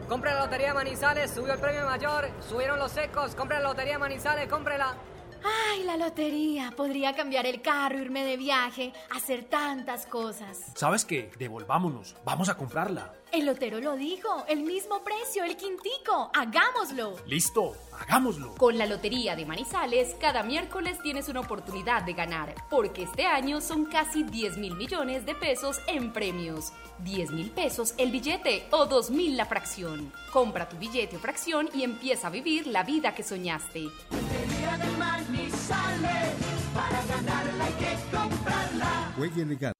[0.08, 4.48] Compra la Lotería Manizales, subió el premio mayor, subieron los secos, compra la Lotería Manizales,
[4.48, 4.96] cómprela.
[5.44, 6.72] Ay, la lotería.
[6.76, 10.72] Podría cambiar el carro, irme de viaje, hacer tantas cosas.
[10.74, 11.30] ¿Sabes qué?
[11.38, 12.16] Devolvámonos.
[12.24, 13.14] Vamos a comprarla.
[13.30, 16.30] El lotero lo dijo, el mismo precio, el quintico.
[16.34, 17.16] Hagámoslo.
[17.26, 18.54] Listo, hagámoslo.
[18.54, 23.60] Con la Lotería de Manizales, cada miércoles tienes una oportunidad de ganar, porque este año
[23.60, 26.72] son casi 10 mil millones de pesos en premios.
[27.00, 30.10] 10 mil pesos el billete o 2 mil la fracción.
[30.32, 33.82] Compra tu billete o fracción y empieza a vivir la vida que soñaste.
[33.82, 36.34] Lotería de Manizales,
[36.74, 39.77] para ganarla hay que comprarla.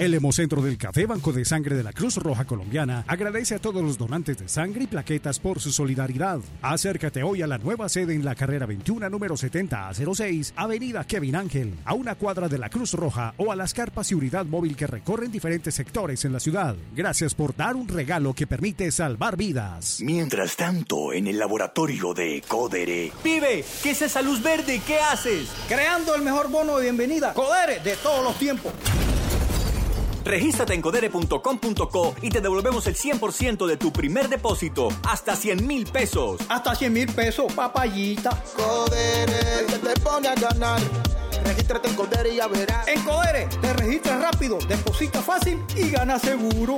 [0.00, 3.82] El Hemocentro del Café Banco de Sangre de la Cruz Roja Colombiana agradece a todos
[3.82, 6.40] los donantes de sangre y plaquetas por su solidaridad.
[6.62, 11.04] Acércate hoy a la nueva sede en la carrera 21 número 70 a 06, Avenida
[11.04, 14.46] Kevin Ángel, a una cuadra de la Cruz Roja o a las carpas y unidad
[14.46, 16.76] móvil que recorren diferentes sectores en la ciudad.
[16.96, 19.98] Gracias por dar un regalo que permite salvar vidas.
[20.00, 23.12] Mientras tanto, en el laboratorio de Codere.
[23.22, 24.80] Pibe, ¿qué es esa luz verde?
[24.86, 25.50] ¿Qué haces?
[25.68, 28.72] Creando el mejor bono de bienvenida, Codere, de todos los tiempos.
[30.24, 35.86] Regístrate en codere.com.co y te devolvemos el 100% de tu primer depósito, hasta 100 mil
[35.86, 36.40] pesos.
[36.48, 38.42] Hasta 100 mil pesos, papayita.
[38.56, 40.80] Codere, que te pone a ganar.
[41.44, 42.86] Regístrate en Codere y ya verás.
[42.88, 46.76] En Codere, te registras rápido, deposita fácil y gana seguro.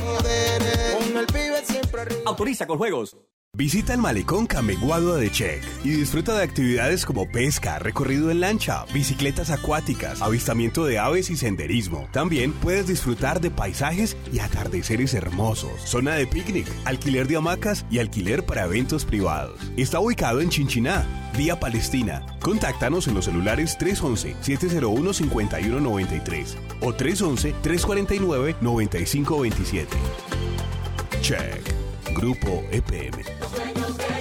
[0.00, 2.22] Codere, con el pibe siempre arriba.
[2.26, 3.16] Autoriza con juegos.
[3.56, 8.84] Visita el malecón Cameguado de Check y disfruta de actividades como pesca, recorrido en lancha,
[8.94, 12.08] bicicletas acuáticas, avistamiento de aves y senderismo.
[12.12, 17.98] También puedes disfrutar de paisajes y atardeceres hermosos, zona de picnic, alquiler de hamacas y
[17.98, 19.58] alquiler para eventos privados.
[19.76, 21.04] Está ubicado en Chinchiná,
[21.36, 22.24] vía Palestina.
[22.40, 29.88] Contáctanos en los celulares 311-701-5193 o 311-349-9527.
[31.20, 31.79] Check.
[32.12, 34.19] Grupo EPM.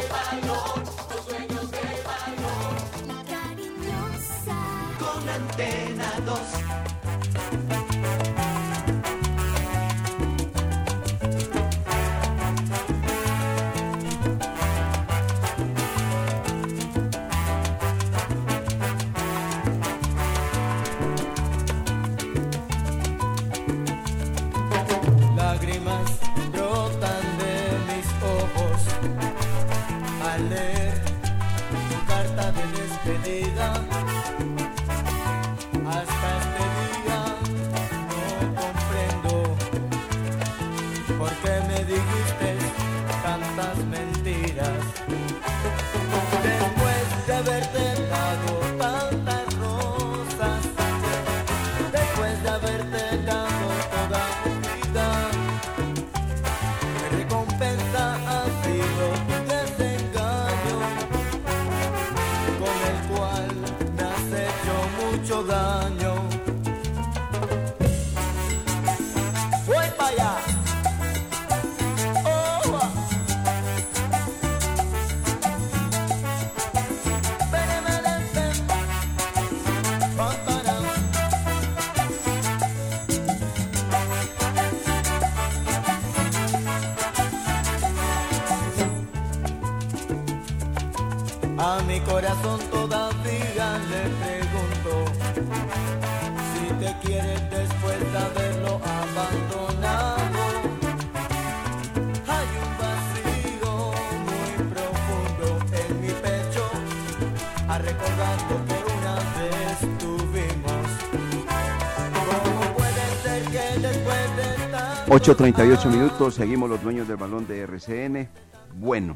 [115.30, 118.28] 8.38 minutos, seguimos los dueños del balón de RCN.
[118.74, 119.16] Bueno,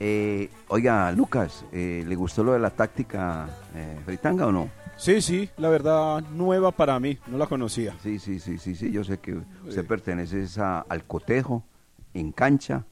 [0.00, 4.68] eh, oiga, Lucas, eh, ¿le gustó lo de la táctica eh, fritanga o no?
[4.96, 7.94] Sí, sí, la verdad, nueva para mí, no la conocía.
[8.02, 11.62] Sí, sí, sí, sí, sí, yo sé que usted pertenece a- al cotejo,
[12.12, 12.84] en cancha,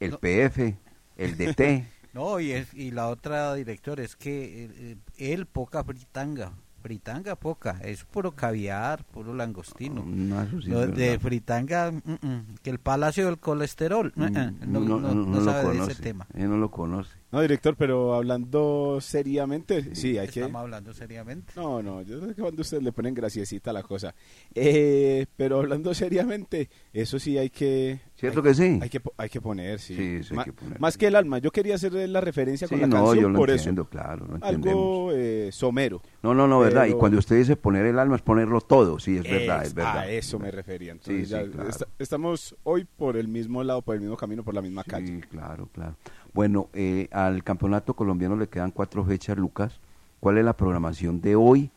[0.00, 0.78] el PF,
[1.18, 1.84] el DT.
[2.14, 6.52] No, y, es, y la otra director es que eh, él poca fritanga,
[6.84, 10.04] fritanga poca, es puro caviar, puro langostino.
[10.06, 15.40] No, sí Lo de fritanga, mm, mm, que el palacio del colesterol, mm, mm, no,
[15.42, 16.26] sabe de ese tema.
[16.34, 17.16] él no lo conoce.
[17.34, 20.40] No, director, pero hablando seriamente, sí, hay que...
[20.40, 21.52] Estamos hablando seriamente.
[21.56, 24.14] No, no, yo sé que cuando ustedes le ponen graciecita a la cosa.
[24.54, 27.98] Eh, pero hablando seriamente, eso sí hay que...
[28.14, 28.78] ¿Cierto hay- que sí?
[28.80, 29.96] Hay que, hay que poner, sí.
[29.96, 30.80] Sí, eso hay Ma- que poner.
[30.80, 33.28] Más que el alma, yo quería hacer la referencia Sí, con la no, canción yo
[33.28, 33.90] lo por entiendo, eso.
[33.90, 36.00] claro, lo Algo eh, somero.
[36.22, 36.86] No, no, no, Pero verdad.
[36.86, 39.00] Y cuando usted dice poner el alma es ponerlo todo.
[39.00, 39.98] Sí, es verdad, Es- verdad.
[39.98, 40.92] A eso me refería.
[40.92, 41.68] Entonces Sí, ya sí, claro.
[41.68, 44.90] esta- estamos hoy por el mismo lado, por el mismo camino, por la misma Sí,
[44.90, 45.20] calle.
[45.28, 45.96] claro, claro.
[46.34, 49.80] Bueno, eh, al campeonato colombiano le quedan cuatro fechas, Lucas.
[50.18, 51.70] ¿Cuál es la programación de hoy?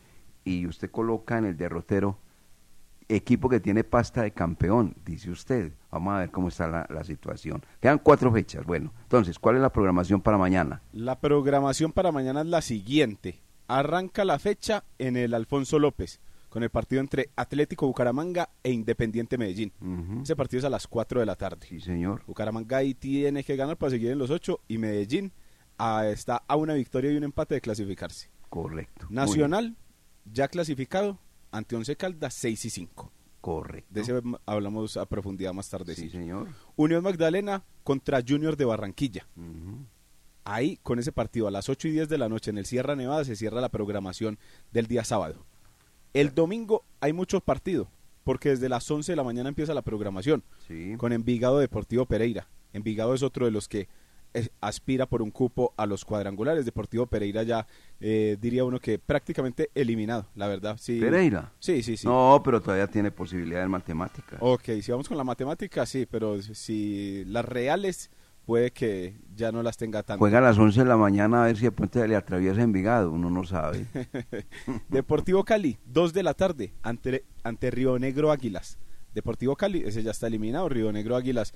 [0.44, 2.18] Y usted coloca en el derrotero
[3.08, 5.72] equipo que tiene pasta de campeón, dice usted.
[5.92, 7.62] Vamos a ver cómo está la, la situación.
[7.80, 8.66] Quedan cuatro fechas.
[8.66, 10.82] Bueno, entonces, ¿cuál es la programación para mañana?
[10.92, 13.40] La programación para mañana es la siguiente.
[13.68, 19.38] Arranca la fecha en el Alfonso López, con el partido entre Atlético Bucaramanga e Independiente
[19.38, 19.72] Medellín.
[20.22, 21.66] Ese partido es a las 4 de la tarde.
[21.68, 22.22] Sí, señor.
[22.26, 25.32] Bucaramanga ahí tiene que ganar para seguir en los 8 y Medellín
[25.78, 28.30] ah, está a una victoria y un empate de clasificarse.
[28.48, 29.06] Correcto.
[29.10, 29.76] Nacional,
[30.24, 31.18] ya clasificado,
[31.50, 33.12] ante Once Caldas 6 y 5.
[33.40, 33.94] Correcto.
[33.94, 35.94] De ese hablamos a profundidad más tarde.
[35.94, 36.48] Sí, señor.
[36.76, 39.26] Unión Magdalena contra Junior de Barranquilla.
[40.44, 42.96] Ahí, con ese partido, a las 8 y 10 de la noche en el Sierra
[42.96, 44.38] Nevada, se cierra la programación
[44.72, 45.46] del día sábado.
[46.14, 47.88] El domingo hay muchos partidos,
[48.24, 50.42] porque desde las 11 de la mañana empieza la programación,
[50.96, 52.48] con Envigado Deportivo Pereira.
[52.72, 53.88] Envigado es otro de los que
[54.34, 56.64] eh, aspira por un cupo a los cuadrangulares.
[56.64, 57.66] Deportivo Pereira ya
[58.00, 60.76] eh, diría uno que prácticamente eliminado, la verdad.
[60.78, 61.00] Sí.
[61.00, 61.52] ¿Pereira?
[61.58, 62.06] Sí, sí, sí.
[62.06, 64.38] No, pero todavía tiene posibilidad en matemáticas.
[64.40, 68.10] Ok, si vamos con la matemática, sí, pero si las reales
[68.48, 70.20] puede que ya no las tenga tanto.
[70.20, 73.10] Juega a las 11 de la mañana a ver si de pronto le atraviesa Envigado,
[73.12, 73.84] uno no sabe.
[74.88, 78.78] Deportivo Cali, 2 de la tarde, ante, ante Río Negro Águilas.
[79.14, 81.52] Deportivo Cali, ese ya está eliminado, Río Negro Águilas,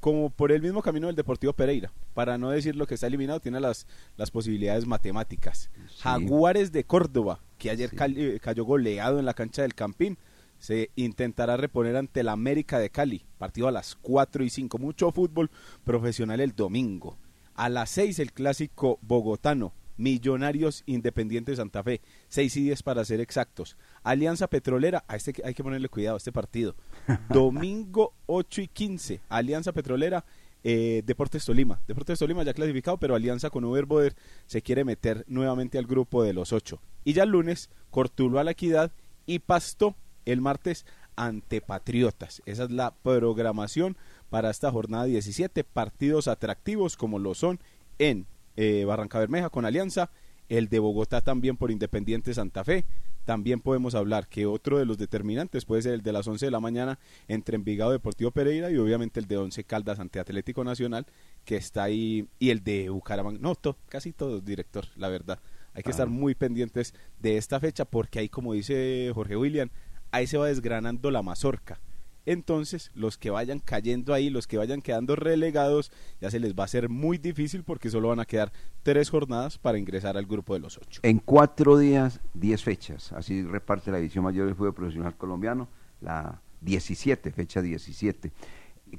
[0.00, 1.92] como por el mismo camino del Deportivo Pereira.
[2.12, 3.86] Para no decir lo que está eliminado, tiene las,
[4.18, 5.70] las posibilidades matemáticas.
[6.00, 10.18] Jaguares de Córdoba, que ayer Cali- eh, cayó goleado en la cancha del Campín,
[10.64, 14.78] se intentará reponer ante la América de Cali, partido a las 4 y 5.
[14.78, 15.50] Mucho fútbol
[15.84, 17.18] profesional el domingo.
[17.54, 23.20] A las 6 el clásico bogotano, Millonarios Independiente Santa Fe, 6 y 10 para ser
[23.20, 23.76] exactos.
[24.02, 26.74] Alianza Petrolera, a este hay que ponerle cuidado a este partido.
[27.28, 30.24] Domingo 8 y 15, Alianza Petrolera,
[30.62, 31.78] eh, Deportes Tolima.
[31.86, 36.22] Deportes Tolima ya clasificado, pero Alianza con Uber Boder se quiere meter nuevamente al grupo
[36.22, 36.80] de los 8.
[37.04, 38.92] Y ya el lunes, Cortulo a la Equidad
[39.26, 39.94] y Pasto
[40.26, 42.42] el martes ante Patriotas.
[42.46, 43.96] Esa es la programación
[44.30, 45.64] para esta jornada 17.
[45.64, 47.60] Partidos atractivos como lo son
[47.98, 50.10] en eh, Barranca Bermeja con Alianza,
[50.48, 52.84] el de Bogotá también por Independiente Santa Fe.
[53.24, 56.50] También podemos hablar que otro de los determinantes puede ser el de las 11 de
[56.50, 61.06] la mañana entre Envigado Deportivo Pereira y obviamente el de 11 Caldas ante Atlético Nacional
[61.46, 63.38] que está ahí y el de Bucaramanga.
[63.40, 65.38] No, to- casi todos, director, la verdad.
[65.72, 69.70] Hay que estar muy pendientes de esta fecha porque ahí, como dice Jorge William,
[70.14, 71.80] ahí se va desgranando la mazorca.
[72.26, 76.62] Entonces, los que vayan cayendo ahí, los que vayan quedando relegados, ya se les va
[76.62, 78.50] a hacer muy difícil porque solo van a quedar
[78.82, 81.00] tres jornadas para ingresar al grupo de los ocho.
[81.02, 83.12] En cuatro días, diez fechas.
[83.12, 85.68] Así reparte la división mayor del fútbol profesional colombiano,
[86.00, 88.32] la 17, fecha 17.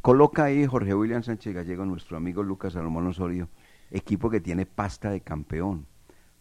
[0.01, 3.49] Coloca ahí Jorge William Sánchez Gallego, nuestro amigo Lucas Salomón Osorio,
[3.89, 5.87] equipo que tiene pasta de campeón.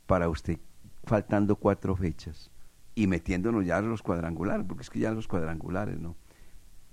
[0.06, 0.58] Para usted,
[1.04, 2.50] faltando cuatro fechas
[2.94, 6.16] y metiéndonos ya a los cuadrangulares, porque es que ya los cuadrangulares, ¿no?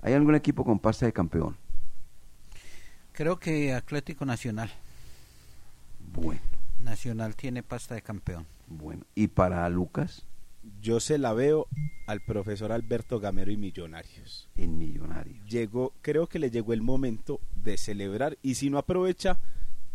[0.01, 1.57] ¿Hay algún equipo con pasta de campeón?
[3.11, 4.71] Creo que Atlético Nacional.
[6.13, 6.41] Bueno.
[6.79, 8.47] Nacional tiene pasta de campeón.
[8.67, 9.05] Bueno.
[9.13, 10.25] ¿Y para Lucas?
[10.81, 11.67] Yo se la veo
[12.07, 14.49] al profesor Alberto Gamero y Millonarios.
[14.55, 15.45] En Millonarios.
[15.47, 19.37] Llegó, creo que le llegó el momento de celebrar y si no aprovecha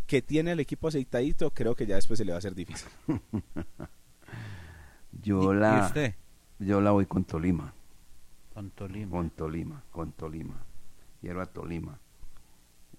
[0.07, 2.89] que tiene el equipo aceitadito, creo que ya después se le va a hacer difícil.
[5.23, 6.15] Yo ¿Y- y la, usted?
[6.59, 7.73] yo la voy con Tolima.
[8.55, 9.11] Con Tolima.
[9.11, 10.55] Con Tolima, con Tolima.
[11.21, 11.99] Quiero a Tolima.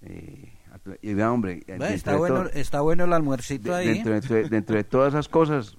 [0.01, 0.53] Eh,
[1.01, 3.87] y vea, hombre, eh, está, de bueno, está bueno el almuercito de- ahí.
[4.03, 5.77] dentro, de, dentro de todas esas cosas,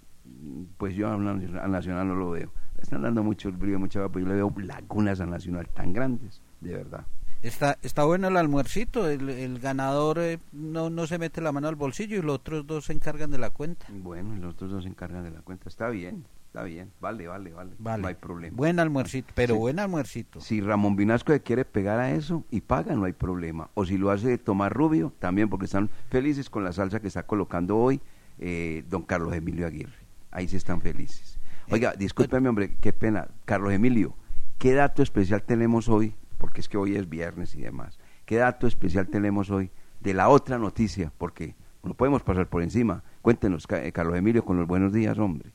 [0.77, 2.53] pues yo al Nacional- al Nacional no lo veo.
[2.79, 6.43] Están dando mucho brillo, mucha agua, pero yo le veo lagunas al Nacional tan grandes,
[6.61, 7.07] de verdad.
[7.43, 9.09] Está, está bueno el almuercito.
[9.09, 12.67] El, el ganador eh, no, no se mete la mano al bolsillo y los otros
[12.67, 13.87] dos se encargan de la cuenta.
[13.91, 15.69] Bueno, los otros dos se encargan de la cuenta.
[15.69, 16.91] Está bien, está bien.
[17.01, 17.73] Vale, vale, vale.
[17.79, 18.03] Vale.
[18.03, 18.57] No hay problema.
[18.57, 19.61] Buen almuercito, pero Sí.
[19.61, 20.41] buen almuercito.
[20.41, 23.71] Si Ramón Vinasco le quiere pegar a eso y paga, no hay problema.
[23.75, 27.23] O si lo hace Tomás Rubio, también, porque están felices con la salsa que está
[27.23, 28.01] colocando hoy
[28.41, 29.95] eh, don Carlos Emilio Aguirre.
[30.33, 31.39] Ahí sí están felices.
[31.71, 33.29] Oiga, discúlpeme, hombre, qué pena.
[33.45, 34.15] Carlos Emilio,
[34.59, 36.15] ¿qué dato especial tenemos hoy?
[36.39, 37.99] Porque es que hoy es viernes y demás.
[38.25, 39.71] ¿Qué dato especial tenemos hoy
[40.01, 41.13] de la otra noticia?
[41.19, 43.03] Porque no podemos pasar por encima.
[43.23, 45.53] Cuéntenos, eh, Carlos Emilio, con los buenos días, hombre.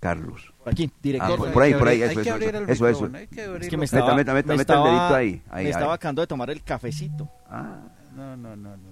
[0.00, 0.52] Carlos.
[0.64, 1.32] Aquí, director.
[1.32, 2.28] Ah, por, por ahí, por ahí, eso, que
[2.68, 3.06] eso, eso.
[3.16, 3.28] Es
[3.68, 5.42] que me Meta, estaba, meta, meta, me meta el dedito ahí.
[5.50, 7.28] ahí, me estaba acabando de tomar el cafecito.
[7.48, 7.80] Ah,
[8.14, 8.76] No, no, no.
[8.76, 8.82] no.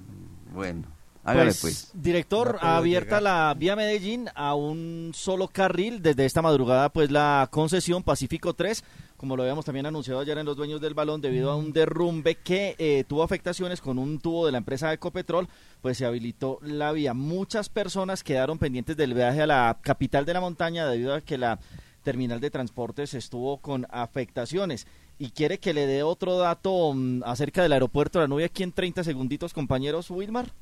[0.52, 0.84] bueno.
[1.22, 1.90] Hágale Pues, pues.
[1.94, 3.22] Director, No abierta llegar.
[3.22, 8.82] la vía Medellín a un solo carril desde esta madrugada, pues la concesión Pacífico 3,
[9.16, 12.36] como lo habíamos también anunciado ayer en los dueños del balón, debido a un derrumbe
[12.36, 15.48] que eh, tuvo afectaciones con un tubo de la empresa Ecopetrol,
[15.80, 17.14] pues se habilitó la vía.
[17.14, 21.38] Muchas personas quedaron pendientes del viaje a la capital de la montaña debido a que
[21.38, 21.58] la
[22.02, 24.86] terminal de transportes estuvo con afectaciones.
[25.18, 28.62] Y quiere que le dé otro dato mm, acerca del aeropuerto de la nube aquí
[28.62, 30.52] en 30 segunditos, compañeros Wilmar.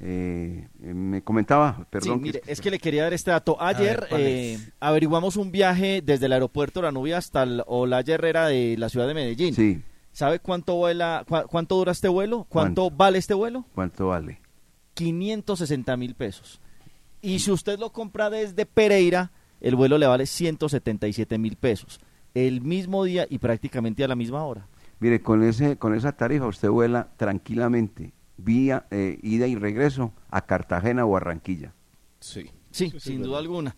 [0.00, 2.18] Eh, me comentaba, perdón.
[2.18, 3.56] Sí, mire, es que le quería dar este dato.
[3.60, 7.62] Ayer ver, ¿cuál eh, averiguamos un viaje desde el aeropuerto de la Nubia hasta el
[7.66, 9.54] Olaya Herrera de la ciudad de Medellín.
[9.54, 9.82] Sí.
[10.12, 12.46] ¿Sabe cuánto vuela, cuánto dura este vuelo?
[12.48, 13.66] ¿Cuánto, vale este vuelo?
[13.74, 14.40] ¿Cuánto vale?
[14.94, 16.60] 560 mil pesos.
[17.20, 19.30] Y si usted lo compra desde Pereira,
[19.60, 22.00] el vuelo le vale 177 mil pesos.
[22.34, 24.66] El mismo día y prácticamente a la misma hora.
[25.00, 30.42] Mire, con ese con esa tarifa usted vuela tranquilamente, vía eh, ida y regreso a
[30.42, 31.72] Cartagena o Barranquilla.
[32.20, 32.50] Sí.
[32.70, 33.74] Sí, sin duda alguna.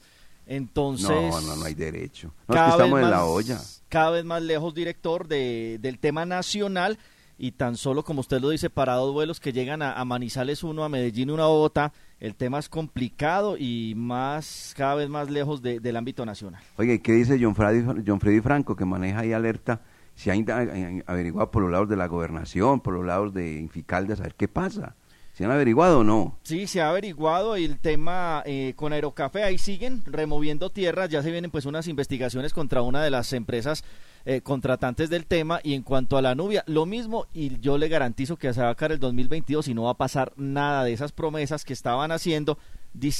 [0.46, 1.08] Entonces.
[1.08, 2.32] No, no, no hay derecho.
[2.48, 3.60] No, es cada que estamos vez en la más- olla.
[3.88, 6.98] Cada vez más lejos, director, de, del tema nacional
[7.38, 10.64] y tan solo, como usted lo dice, para dos vuelos que llegan a, a Manizales
[10.64, 15.30] uno, a Medellín uno, a Bogotá, el tema es complicado y más cada vez más
[15.30, 16.60] lejos de- del ámbito nacional.
[16.76, 19.80] Oye, ¿y ¿qué dice John Freddy, John Freddy Franco, que maneja ahí alerta?
[20.18, 23.52] Se ha inda- eh, averiguado por los lados de la gobernación, por los lados de
[23.60, 24.96] Inficalde, a ver qué pasa.
[25.32, 26.36] ¿Se han averiguado o no?
[26.42, 31.30] Sí, se ha averiguado el tema eh, con Aerocafé, ahí siguen removiendo tierras, ya se
[31.30, 33.84] vienen pues unas investigaciones contra una de las empresas
[34.24, 37.86] eh, contratantes del tema y en cuanto a la nubia, lo mismo y yo le
[37.86, 40.92] garantizo que se va a caer el 2022 y no va a pasar nada de
[40.92, 42.58] esas promesas que estaban haciendo,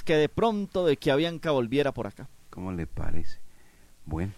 [0.05, 2.28] que de pronto de que Avianca volviera por acá.
[2.51, 3.38] ¿Cómo le parece?
[4.07, 4.32] Bueno,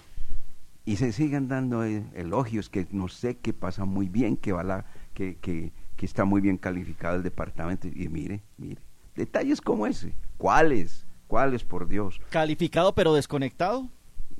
[0.90, 4.64] y se sigan dando eh, elogios, que no sé qué pasa muy bien, que va
[4.64, 7.86] la, que, que, que está muy bien calificado el departamento.
[7.86, 8.82] Y mire, mire,
[9.14, 10.12] detalles como ese.
[10.36, 11.06] ¿Cuáles?
[11.28, 12.20] ¿Cuáles, por Dios?
[12.30, 13.88] Calificado pero desconectado.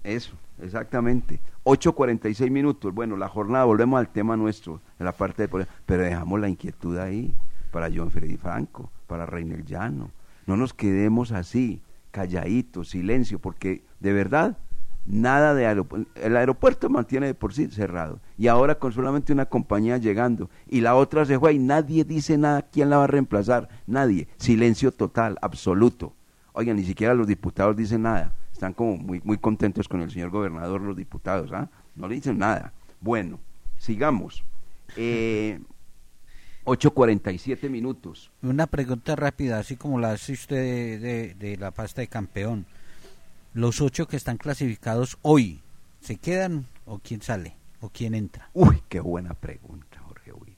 [0.03, 1.39] Eso, exactamente.
[1.63, 2.93] 8.46 minutos.
[2.93, 5.67] Bueno, la jornada, volvemos al tema nuestro, en la parte de...
[5.87, 7.33] Pero dejamos la inquietud ahí,
[7.71, 10.11] para John Freddy Franco, para Reiner Llano.
[10.49, 11.81] No nos quedemos así,
[12.11, 14.59] calladitos, silencio, porque de verdad,
[15.11, 16.11] nada de aeropuerto.
[16.21, 18.21] El aeropuerto mantiene de por sí cerrado.
[18.39, 22.39] Y ahora con solamente una compañía llegando, y la otra se fue, y nadie dice
[22.39, 23.69] nada, ¿quién la va a reemplazar?
[23.87, 24.29] Nadie.
[24.39, 26.15] Silencio total, absoluto.
[26.53, 28.35] Oigan, ni siquiera los diputados dicen nada.
[28.53, 31.69] Están como muy, muy contentos con el señor gobernador, los diputados, ¿ah?
[31.97, 32.73] No le dicen nada.
[33.01, 33.39] Bueno,
[33.79, 34.45] sigamos.
[34.97, 35.61] Eh,
[36.65, 38.31] 8.47 minutos.
[38.43, 42.67] Una pregunta rápida, así como la hace usted de, la pasta de campeón.
[43.53, 45.61] Los ocho que están clasificados hoy,
[46.01, 48.49] ¿se quedan o quién sale o quién entra?
[48.53, 50.55] Uy, qué buena pregunta, Jorge Will.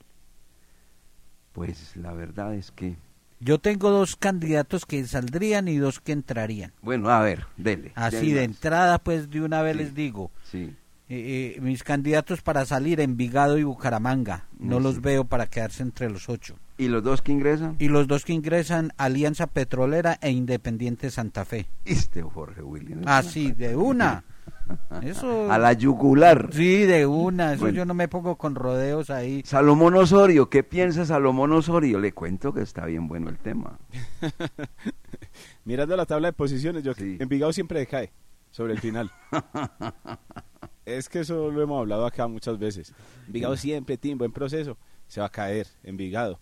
[1.53, 2.95] Pues la verdad es que...
[3.39, 6.71] Yo tengo dos candidatos que saldrían y dos que entrarían.
[6.81, 7.91] Bueno, a ver, dele.
[7.95, 10.31] Así dele de entrada, pues de una vez Sí, les digo.
[10.49, 10.75] Sí.
[11.09, 14.45] Eh, eh, mis candidatos para salir, Envigado y Bucaramanga.
[14.59, 15.01] No los sí.
[15.01, 16.55] veo para quedarse entre los ocho.
[16.83, 17.77] ¿Y los dos que ingresan?
[17.79, 21.69] Y los dos que ingresan, Alianza Petrolera e Independiente Santa Fe.
[21.85, 23.03] Este Jorge William.
[23.05, 24.25] Así, de una.
[25.01, 25.49] Eso...
[25.49, 26.49] A la yugular.
[26.51, 27.53] Sí, de una.
[27.53, 27.77] Eso Bueno.
[27.77, 29.43] yo no me pongo con rodeos ahí.
[29.45, 31.99] Salomón Osorio, ¿qué piensa Salomón Osorio?
[32.01, 33.79] Le cuento que está bien bueno el tema.
[35.63, 38.11] Mirando la tabla de posiciones, yo Envigado siempre decae
[38.51, 39.09] sobre el final.
[40.85, 42.93] es que eso lo hemos hablado acá muchas veces.
[43.27, 44.77] Envigado siempre tiene buen proceso,
[45.07, 46.41] se va a caer Envigado.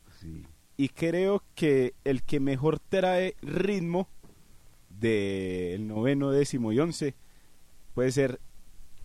[0.78, 4.07] Y creo que el que mejor trae ritmo
[4.89, 7.15] del noveno, décimo y once
[7.93, 8.39] puede ser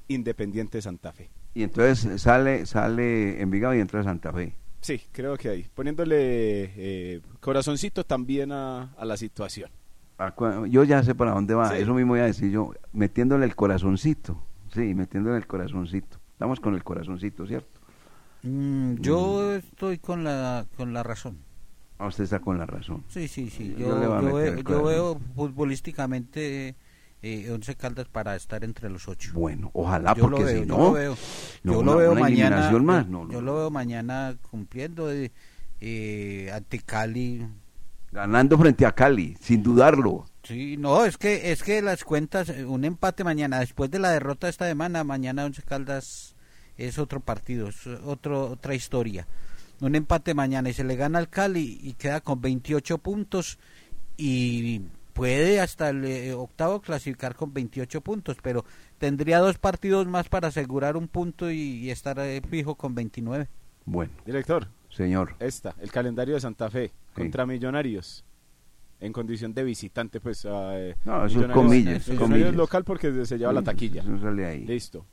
[0.08, 1.30] Independiente Santa Fe.
[1.54, 4.54] Y entonces sale sale Envigado y entra Santa Fe.
[4.80, 5.66] Sí, creo que ahí.
[5.74, 6.16] Poniéndole
[6.76, 9.70] eh, corazoncito también a, a la situación.
[10.70, 11.82] Yo ya sé para dónde va, Sí.
[11.82, 14.40] eso mismo voy a decir yo, metiéndole el corazoncito.
[14.72, 16.18] Sí, metiéndole el corazoncito.
[16.32, 17.75] Estamos con el corazoncito, ¿cierto?
[18.46, 21.38] Mm, yo estoy con la, con la razón.
[21.98, 23.04] Ah, usted está con la razón.
[23.08, 23.74] Sí, sí, sí.
[23.78, 24.20] Yo Yo,
[24.62, 26.74] yo veo, yo futbolísticamente
[27.22, 29.32] eh, Once Caldas para estar entre los ocho.
[29.34, 31.16] Bueno, ojalá, Yo porque veo, si yo no, lo veo.
[31.64, 32.28] no, yo una- lo veo mañana.
[32.28, 35.32] eliminación más, yo- no, no, yo lo veo mañana cumpliendo eh,
[35.80, 37.46] eh, ante Cali.
[38.12, 40.26] ganando frente a Cali, sin dudarlo.
[40.44, 44.10] Sí, no, es que es que las cuentas, eh, un empate mañana, después de la
[44.10, 46.35] derrota esta semana, mañana Once Caldas
[46.78, 49.26] es otro partido, es otro, otra historia.
[49.80, 53.58] Un empate mañana y se le gana al Cali y queda con 28 puntos
[54.16, 54.80] y
[55.12, 58.64] puede hasta el eh, octavo clasificar con 28 puntos, pero
[58.98, 63.48] tendría dos partidos más para asegurar un punto y, y estar eh, fijo con 29.
[63.84, 64.68] Bueno, Director.
[64.90, 65.34] señor.
[65.38, 66.92] Esta, el calendario de Santa Fe.
[67.14, 68.24] contra Millonarios.
[68.98, 70.46] En condición de visitante, pues.
[70.48, 72.54] eh, No, eso es comillas, Millonarios comillas.
[72.54, 74.00] local porque se lleva la taquilla.
[74.00, 74.64] eso sale ahí.
[74.64, 75.04] Listo.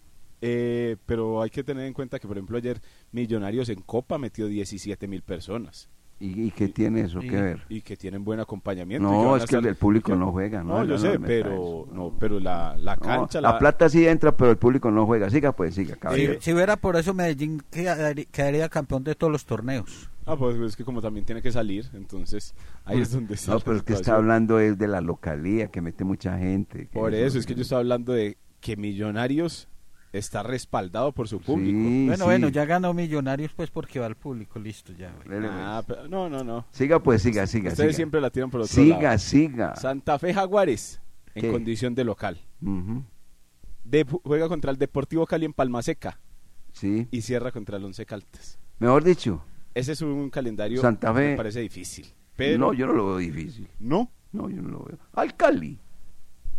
[0.46, 2.82] Eh, pero hay que tener en cuenta que, por ejemplo, ayer
[3.14, 5.88] Millonarios en Copa metió 17 mil personas.
[6.20, 7.62] ¿Y, y qué tiene eso Y- que ver?
[7.70, 9.10] Y que tienen buen acompañamiento.
[9.10, 10.80] No, es que el público no juega, ¿no?
[10.80, 13.40] No, yo No, sé, no pero, no, pero la, la No, cancha...
[13.42, 15.30] la plata sí entra, pero el público no juega.
[15.30, 15.98] Siga, pues, siga,
[16.40, 20.10] Si, hubiera por eso, Medellín quedaría, quedaría campeón de todos los torneos.
[20.26, 22.54] Ah, pues es que como también tiene que salir, entonces
[22.86, 25.82] ahí es donde está No, pero es que está hablando es de la localía, que
[25.82, 26.88] mete mucha gente.
[26.94, 29.68] Por eso, es que yo estaba hablando de que Millonarios
[30.14, 31.78] está respaldado por su público.
[32.08, 35.14] bueno, bueno, ya ganó Millonarios pues porque va al público, listo ya.
[35.52, 36.66] Ah, pero- no, no, no.
[36.72, 37.70] Siga, pues, siga, siga.
[37.72, 37.98] Ustedes siga.
[37.98, 39.18] siempre la tiran por otro Siga, lado.
[39.18, 39.76] siga.
[39.76, 41.02] Santa Fe Jaguares,
[41.36, 41.52] en ¿Qué?
[41.52, 42.40] condición de local.
[43.84, 46.20] De- juega contra el Deportivo Cali en Palma Seca.
[46.72, 47.08] Sí.
[47.12, 48.58] Y cierra contra el Once Caldas.
[48.80, 49.44] Mejor dicho,
[49.76, 52.06] Ese es un calendario Santa que Fe- me parece difícil.
[52.36, 53.68] Pero no, yo no lo veo difícil.
[53.80, 54.12] ¿No?
[54.32, 54.98] No, yo no lo veo.
[55.14, 55.80] Al Cali.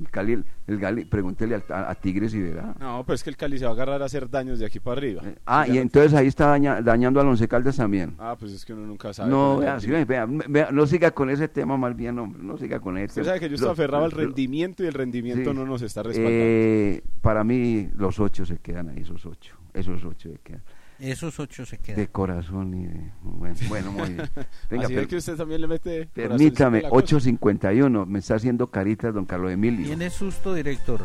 [0.00, 2.74] El Cali, el, el Cali, pregúntele a, a Tigres y verá.
[2.80, 4.80] No, pues es que el Cali se va a agarrar a hacer daños de aquí
[4.80, 5.22] para arriba.
[5.46, 8.14] Ah, Ya y entonces ahí está daña- dañando al Once Caldas también.
[8.18, 9.30] Ah, pues es que uno nunca sabe.
[9.30, 12.58] No, vea, sí, vea, vea, vea, no siga con ese tema más bien, hombre, no
[12.58, 13.26] siga con ese tema.
[13.26, 15.56] sabe que yo Lo- aferrado al rendimiento y el rendimiento Sí.
[15.56, 16.36] no nos está respaldando.
[16.38, 19.54] Eh, para mí, los ocho se quedan ahí, esos ocho.
[19.72, 20.62] Esos ocho se quedan.
[20.98, 21.96] Esos ocho se quedan.
[22.00, 23.10] De corazón y de...
[23.22, 24.30] Bueno, bueno muy bien.
[24.70, 26.06] Venga, Así per- es que usted también le mete.
[26.06, 27.16] permítame, corazoncito a la cosa.
[27.16, 29.86] 8.51, me está haciendo caritas don Carlos Emilio.
[29.86, 31.00] ¿Tiene susto, director?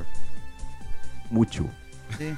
[1.32, 1.66] Mucho.
[2.18, 2.34] Sí.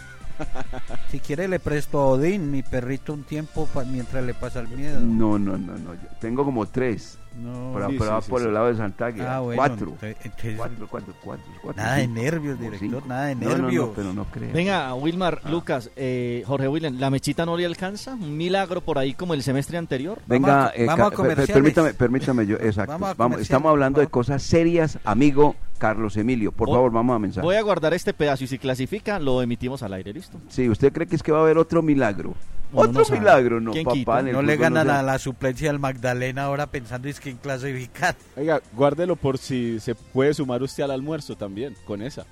[1.10, 4.68] Si quiere le presto a Odín, mi perrito, un tiempo pa- mientras le pasa el
[4.70, 5.00] miedo.
[5.00, 5.94] No, no, no, no.
[5.94, 7.18] yo Tengo como tres.
[7.42, 7.72] No.
[7.74, 8.48] Pero, Sí, pero sí, va sí, por sí.
[8.48, 8.84] el lado de.
[9.26, 9.94] Ah, bueno, cuatro.
[10.02, 10.18] entonces-
[10.58, 10.88] cuatro.
[10.90, 13.04] Cuatro, cuatro, cuatro, Nada de nervios, director, cinco.
[13.08, 13.90] nada de No, no, no, nervios.
[13.96, 14.52] pero no creo.
[14.54, 18.16] Venga, Wilmar, Lucas, eh, Jorge William, ¿la mechita no le alcanza?
[18.16, 20.20] ¿Un milagro por ahí como el semestre anterior?
[20.28, 21.54] Venga, eh, vamos a comerciales.
[21.54, 22.92] permítame, permítame yo, exacto.
[22.92, 26.52] Vamos a Vamos, comerciales, estamos hablando de cosas serias, amigo Carlos Emilio.
[26.52, 27.44] Por favor, vamos a mensaje.
[27.44, 30.38] Voy a guardar este pedazo y si clasifica lo emitimos al aire, ¿listo?
[30.48, 32.36] Sí, ¿usted cree que es que va a haber otro milagro?
[32.72, 33.96] Uno otro no milagro, no, ¿Quién papá.
[33.96, 34.22] quita?
[34.22, 38.16] No le ganan se- a la suplencia del Magdalena ahora pensando es que en clasificar.
[38.38, 42.28] Oiga, guárdelo por si se puede sumar usted al almuerzo también, con esa.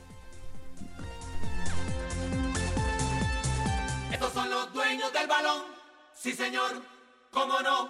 [4.14, 5.64] Estos son los dueños del balón.
[6.14, 6.84] Sí, señor,
[7.32, 7.90] cómo no.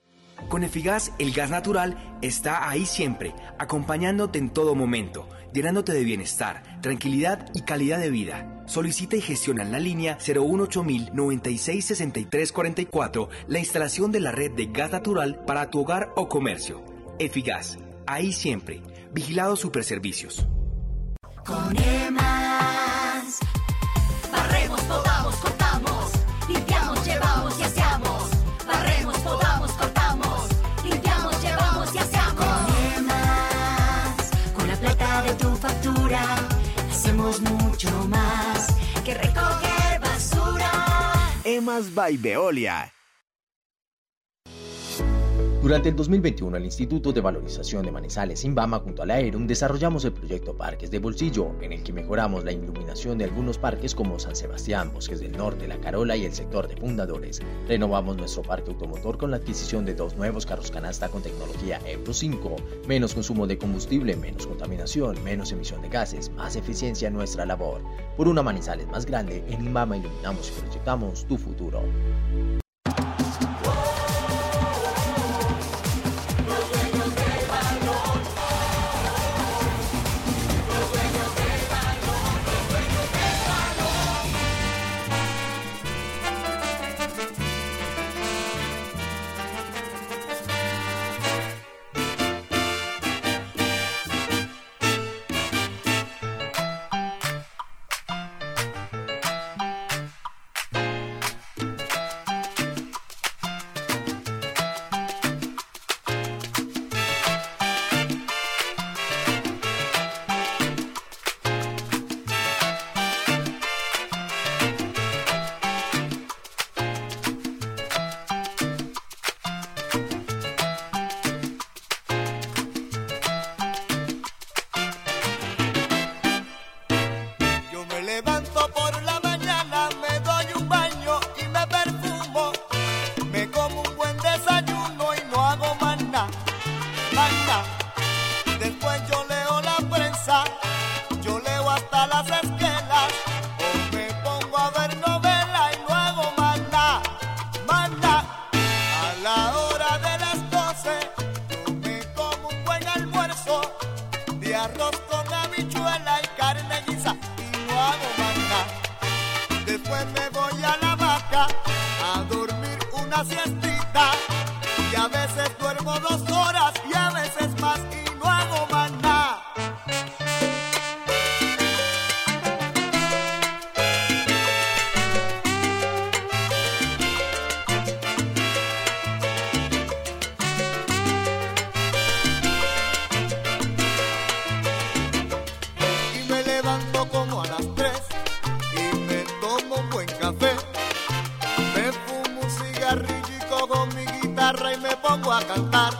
[0.49, 6.63] Con Efigas, el gas natural está ahí siempre, acompañándote en todo momento, llenándote de bienestar,
[6.81, 8.63] tranquilidad y calidad de vida.
[8.65, 10.83] Solicita y gestiona en la línea 018
[11.13, 16.27] 96 63 44 la instalación de la red de gas natural para tu hogar o
[16.27, 16.83] comercio.
[17.19, 18.81] Efigas, ahí siempre.
[19.13, 20.47] Vigilado Superservicios.
[21.45, 23.39] Con EMAS.
[24.31, 24.87] Barremos,
[37.31, 38.75] Hacemos mucho más
[39.05, 40.69] que recoger basura.
[41.45, 42.91] Emas by Veolia.
[45.61, 50.03] Durante el 2021, el Instituto de Valorización de Manizales, Inbama, junto a la ERUM, desarrollamos
[50.05, 54.17] el proyecto Parques de Bolsillo, en el que mejoramos la iluminación de algunos parques como
[54.17, 57.41] San Sebastián, Bosques del Norte, La Carola y el sector de Fundadores.
[57.67, 62.11] Renovamos nuestro parque automotor con la adquisición de dos nuevos carros canasta con tecnología Euro
[62.11, 62.55] 5,
[62.87, 67.81] menos consumo de combustible, menos contaminación, menos emisión de gases, más eficiencia en nuestra labor.
[68.17, 71.83] Por una Manizales más grande, en Inbama iluminamos y proyectamos tu futuro.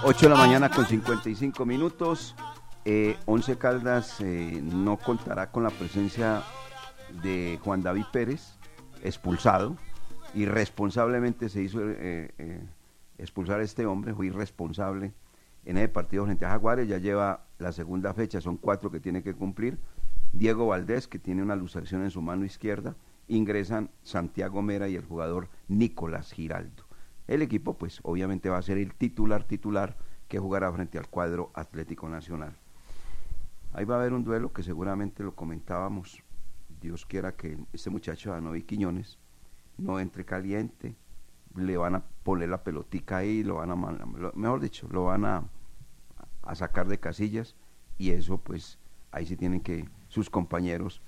[0.03, 2.35] 8 de la mañana con 55 minutos.
[2.83, 6.41] Eh, Once Caldas eh, no contará con la presencia
[7.21, 8.57] de Juan David Pérez,
[9.03, 9.77] expulsado.
[10.33, 12.63] Irresponsablemente se hizo eh, eh,
[13.19, 15.13] expulsar a este hombre, fue irresponsable
[15.65, 16.87] en ese partido frente a Jaguares.
[16.87, 19.77] Ya lleva la segunda fecha, son cuatro que tiene que cumplir.
[20.33, 22.95] Diego Valdés, que tiene una luxación en su mano izquierda.
[23.27, 26.90] Ingresan Santiago Mera y el jugador Nicolás Giraldo.
[27.31, 29.95] El equipo, pues, obviamente va a ser el titular titular
[30.27, 32.57] que jugará frente al cuadro Atlético Nacional.
[33.71, 36.21] Ahí va a haber un duelo que seguramente lo comentábamos.
[36.81, 39.17] Dios quiera que este muchacho Anovi Quiñones
[39.77, 40.93] no entre caliente.
[41.55, 43.75] Le van a poner la pelotica ahí, lo van a,
[44.35, 45.45] mejor dicho, lo van a,
[46.43, 47.55] a sacar de casillas
[47.97, 48.77] y eso pues
[49.13, 51.01] ahí sí tienen que sus compañeros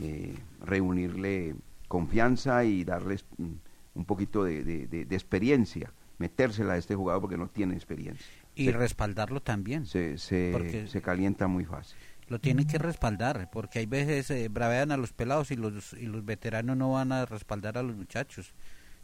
[0.00, 1.54] eh, reunirle
[1.86, 3.65] confianza y darles mm,
[3.96, 8.24] un poquito de, de- de- de experiencia, metérsela a este jugador porque no tiene experiencia.
[8.54, 9.86] Y Se- respaldarlo también.
[9.86, 11.96] se, se, calienta muy fácil.
[12.28, 16.06] Lo tienen que respaldar, porque hay veces eh, bravean a los pelados y los, y
[16.06, 18.52] los veteranos no van a respaldar a los muchachos.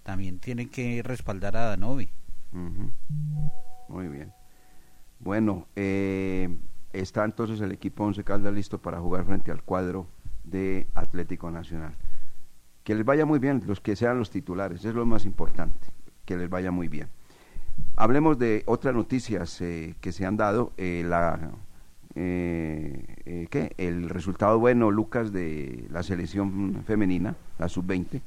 [0.03, 2.09] También tienen que respaldar a Danovi.
[3.89, 4.33] Muy bien.
[5.21, 6.49] Bueno, eh,
[6.93, 10.09] está entonces el equipo Once Caldas listo para jugar frente al cuadro
[10.45, 11.95] de Atlético Nacional.
[12.85, 15.89] Que les vaya muy bien, los que sean los titulares, es lo más importante,
[16.25, 17.09] que les vaya muy bien.
[17.97, 20.73] Hablemos de otras noticias eh, que se han dado.
[20.77, 21.53] eh, la,
[22.15, 23.73] eh, ¿qué?
[23.79, 28.21] El resultado bueno, Lucas, de la selección femenina, la sub-20,